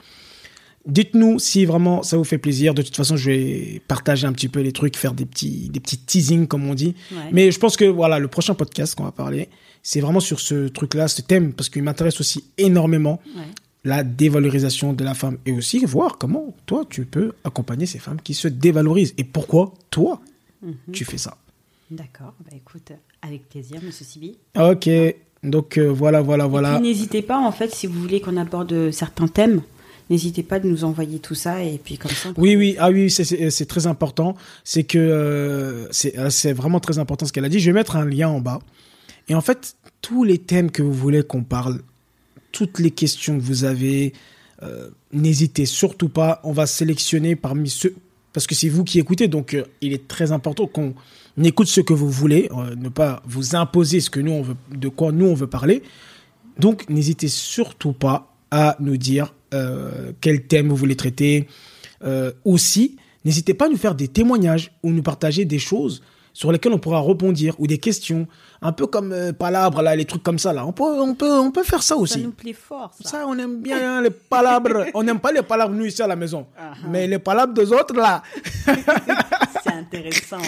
Dites-nous 0.88 1.39
si 1.39 1.65
vraiment 1.65 2.04
ça 2.04 2.15
vous 2.18 2.24
fait 2.24 2.38
plaisir. 2.38 2.74
De 2.75 2.82
toute 2.84 2.96
façon, 2.96 3.18
je 3.18 3.32
vais 3.32 3.82
partager 3.88 4.27
un 4.27 4.34
petit 4.34 4.48
peu 4.50 4.60
les 4.62 4.72
trucs, 4.72 4.96
faire 4.98 5.13
des 5.13 5.25
petits, 5.25 5.70
des 5.70 5.80
petits 5.80 5.98
teasings, 5.98 6.46
comme 6.48 6.68
on 6.70 6.75
dit. 6.75 6.94
Ouais. 7.12 7.30
Mais 7.32 7.51
je 7.51 7.60
pense 7.60 7.75
que 7.75 7.86
voilà, 7.86 8.20
le 8.20 8.27
prochain 8.27 8.54
podcast 8.54 8.94
qu'on 8.96 9.04
va 9.06 9.12
parler, 9.12 9.50
c'est 9.82 10.00
vraiment 10.00 10.20
sur 10.20 10.39
ce 10.39 10.68
truc-là, 10.68 11.08
ce 11.08 11.22
thème, 11.24 11.54
parce 11.54 11.70
qu'il 11.70 11.82
m'intéresse 11.84 12.20
aussi 12.20 12.44
énormément 12.60 13.20
Ouais. 13.36 13.44
la 13.84 14.04
dévalorisation 14.04 14.94
de 14.94 15.04
la 15.04 15.13
femme 15.15 15.38
et 15.46 15.51
aussi 15.51 15.80
voir 15.86 16.18
comment 16.20 16.56
toi 16.68 16.86
tu 16.89 17.06
peux 17.06 17.34
accompagner 17.44 17.86
ces 17.88 18.00
femmes 18.00 18.20
qui 18.24 18.34
se 18.36 18.48
dévalorisent 18.48 19.13
et 19.18 19.24
pourquoi 19.24 19.74
toi 19.92 20.22
Mhm. 20.62 20.74
tu 20.92 21.04
fais 21.06 21.18
ça? 21.18 21.38
D'accord. 21.92 22.34
Bah 22.44 22.56
écoute, 22.56 22.92
avec 23.22 23.48
plaisir, 23.50 23.80
Monsieur 23.84 24.06
Sibi. 24.06 24.38
Ok, 24.60 24.89
donc 25.44 25.77
euh, 25.77 25.88
voilà, 25.92 26.22
voilà, 26.22 26.46
Et 26.46 26.50
voilà. 26.50 26.80
n'hésitez 26.80 27.22
pas, 27.22 27.38
en 27.38 27.51
fait, 27.51 27.72
si 27.74 27.86
vous 27.88 28.00
voulez 28.00 28.22
qu'on 28.22 28.38
aborde 28.38 28.89
certains 28.92 29.27
thèmes, 29.27 29.62
n'hésitez 30.10 30.44
pas 30.44 30.60
de 30.60 30.68
nous 30.68 30.84
envoyer 30.84 31.20
tout 31.20 31.36
ça 31.36 31.64
et 31.64 31.78
puis 31.84 31.98
comme 31.98 32.12
ça. 32.12 32.30
Oui, 32.38 32.56
oui, 32.56 32.76
ah 32.80 32.90
oui, 32.92 33.10
c'est- 33.10 33.66
très 33.66 33.88
important. 33.88 34.36
C'est 34.64 34.84
que 34.84 34.98
euh, 34.98 35.88
euh, 36.18 36.30
c'est 36.30 36.54
vraiment 36.54 36.80
très 36.80 37.00
important 37.00 37.26
ce 37.26 37.34
qu'elle 37.34 37.46
a 37.46 37.50
dit. 37.50 37.60
Je 37.60 37.66
vais 37.72 37.74
mettre 37.74 37.96
un 37.96 38.06
lien 38.06 38.30
en 38.30 38.40
bas. 38.40 38.60
Et 39.28 39.36
en 39.36 39.42
fait, 39.42 39.76
tous 40.02 40.24
les 40.24 40.38
thèmes 40.38 40.70
que 40.72 40.84
vous 40.84 40.94
voulez 40.94 41.24
qu'on 41.24 41.44
parle, 41.44 41.82
toutes 42.52 42.80
les 42.80 42.92
questions 42.92 43.38
que 43.38 43.44
vous 43.44 43.64
avez, 43.64 44.14
euh, 44.64 44.90
n'hésitez 45.12 45.66
surtout 45.66 46.10
pas. 46.10 46.40
On 46.44 46.52
va 46.52 46.68
sélectionner 46.68 47.36
parmi 47.36 47.70
ceux, 47.70 47.96
parce 48.34 48.46
que 48.48 48.54
c'est 48.56 48.70
vous 48.70 48.84
qui 48.84 49.00
écoutez, 49.00 49.28
donc 49.28 49.54
euh, 49.56 49.64
il 49.82 49.94
est 49.94 50.08
très 50.08 50.32
important 50.32 50.68
qu'on 50.68 50.94
écoute 51.44 51.68
ce 51.68 51.82
que 51.82 51.94
vous 51.94 52.10
voulez, 52.10 52.50
euh, 52.56 52.76
ne 52.76 52.90
pas 52.90 53.24
vous 53.26 53.56
imposer 53.56 54.00
ce 54.00 54.10
que 54.12 54.20
nous 54.20 54.32
on 54.32 54.42
veut, 54.44 54.56
de 54.74 54.88
quoi 54.90 55.12
nous 55.12 55.26
on 55.26 55.34
veut 55.34 55.48
parler. 55.48 55.82
Donc 56.60 56.88
n'hésitez 56.90 57.28
surtout 57.28 57.92
pas 57.94 58.32
à 58.52 58.78
nous 58.80 58.96
dire 58.98 59.34
euh, 59.56 60.12
quel 60.22 60.46
thème 60.48 60.70
vous 60.70 60.76
voulez 60.76 60.96
traiter. 60.96 61.48
Euh, 62.04 62.32
aussi, 62.44 62.98
n'hésitez 63.24 63.54
pas 63.54 63.66
à 63.66 63.70
nous 63.70 63.78
faire 63.78 63.96
des 63.96 64.08
témoignages 64.08 64.72
ou 64.84 64.92
nous 64.92 65.02
partager 65.04 65.46
des 65.46 65.60
choses 65.60 66.02
sur 66.36 66.52
lesquelles 66.52 66.74
on 66.74 66.78
pourra 66.80 67.00
rebondir 67.00 67.56
ou 67.60 67.66
des 67.66 67.78
questions, 67.78 68.28
un 68.62 68.74
peu 68.74 68.88
comme 68.88 69.14
euh, 69.14 69.32
palabres 69.32 69.82
là, 69.82 69.96
les 69.96 70.04
trucs 70.04 70.22
comme 70.22 70.38
ça 70.38 70.52
là. 70.52 70.66
On 70.66 70.74
peut, 70.74 70.84
on 70.84 71.16
peut, 71.16 71.32
on 71.32 71.50
peut 71.50 71.64
faire 71.64 71.82
ça 71.82 71.96
Ça 71.96 71.98
aussi. 71.98 72.22
nous 72.22 72.32
plaît 72.32 72.52
fort, 72.52 72.92
ça. 73.02 73.10
Ça, 73.10 73.26
on 73.26 73.40
aime 73.40 73.62
bien 73.62 74.00
hein, 74.00 74.02
les 74.02 74.10
palabres. 74.10 74.86
On 74.94 75.02
n'aime 75.02 75.20
pas 75.20 75.32
les 75.32 75.42
palabres, 75.42 75.74
nous, 75.74 75.86
ici 75.86 76.02
à 76.02 76.08
la 76.08 76.18
maison. 76.18 76.46
Ah, 76.58 76.74
ah. 76.74 76.88
Mais 76.90 77.08
les 77.08 77.20
palabres 77.20 77.54
des 77.54 77.72
autres, 77.72 77.96
là, 77.96 78.22
C'est 79.64 79.72
intéressant. 79.74 80.42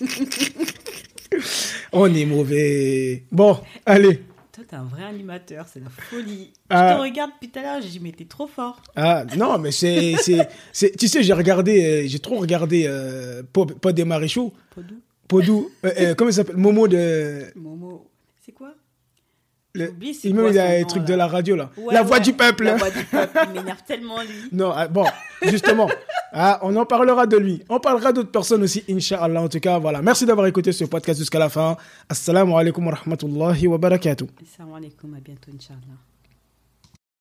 on 1.92 2.14
est 2.14 2.24
mauvais. 2.24 3.24
Bon, 3.32 3.58
allez. 3.84 4.22
T'es 4.68 4.74
un 4.76 4.84
vrai 4.84 5.04
animateur, 5.04 5.66
c'est 5.72 5.78
la 5.80 5.88
folie. 5.90 6.52
Ah. 6.70 6.90
Je 6.92 6.96
te 6.96 7.00
regarde 7.02 7.30
depuis 7.34 7.50
tout 7.50 7.58
à 7.58 7.62
l'heure, 7.62 7.80
j'ai 7.80 7.88
dit, 7.88 8.00
mais 8.00 8.10
t'es 8.12 8.24
trop 8.24 8.46
fort. 8.48 8.82
Ah, 8.96 9.24
non, 9.36 9.58
mais 9.58 9.70
c'est, 9.70 10.16
c'est, 10.20 10.48
c'est- 10.72 10.96
tu 10.98 11.06
sais, 11.06 11.22
j'ai 11.22 11.32
regardé, 11.32 12.04
euh, 12.04 12.08
j'ai 12.08 12.18
trop 12.18 12.36
regardé, 12.38 12.84
euh, 12.88 13.42
pas 13.80 13.92
des 13.92 14.04
maréchaux, 14.04 14.52
Podou, 14.74 14.96
Podou, 15.28 15.70
euh, 15.84 15.90
euh, 16.00 16.14
comment 16.16 16.30
il 16.30 16.34
s'appelle, 16.34 16.56
Momo 16.56 16.88
de, 16.88 17.44
Momo. 17.54 18.10
C'est 18.44 18.52
quoi? 18.52 18.74
Le, 19.76 19.92
il 20.00 20.34
quoi 20.34 20.42
met 20.44 20.52
son 20.52 20.68
les 20.68 20.84
trucs 20.86 21.04
de 21.04 21.14
la 21.14 21.26
radio, 21.26 21.56
là. 21.56 21.70
Ouais, 21.76 21.94
la 21.94 22.02
voix 22.02 22.16
ouais, 22.16 22.22
du 22.22 22.32
peuple. 22.32 22.64
La 22.64 22.76
voix 22.76 22.90
du 22.90 23.04
peuple, 23.04 23.38
il 23.46 23.52
m'énerve 23.60 23.82
tellement, 23.86 24.20
lui. 24.20 24.28
Non, 24.52 24.72
ah, 24.74 24.88
bon, 24.88 25.06
justement, 25.42 25.88
ah, 26.32 26.58
on 26.62 26.74
en 26.76 26.86
parlera 26.86 27.26
de 27.26 27.36
lui. 27.36 27.62
On 27.68 27.78
parlera 27.78 28.12
d'autres 28.12 28.30
personnes 28.30 28.62
aussi, 28.62 28.84
Inch'Allah. 28.88 29.42
En 29.42 29.48
tout 29.48 29.60
cas, 29.60 29.78
voilà. 29.78 30.02
Merci 30.02 30.26
d'avoir 30.26 30.46
écouté 30.46 30.72
ce 30.72 30.84
podcast 30.84 31.18
jusqu'à 31.18 31.38
la 31.38 31.48
fin. 31.48 31.76
Assalamu 32.08 32.54
alaikum 32.54 32.86
wa 32.86 32.94
rahmatullahi 32.94 33.66
wa 33.66 33.78
barakatuh. 33.78 34.26
Assalamu 34.42 34.76
alaikum, 34.76 35.14
à 35.14 35.20
bientôt, 35.20 35.50
Inch'Allah. 35.54 36.15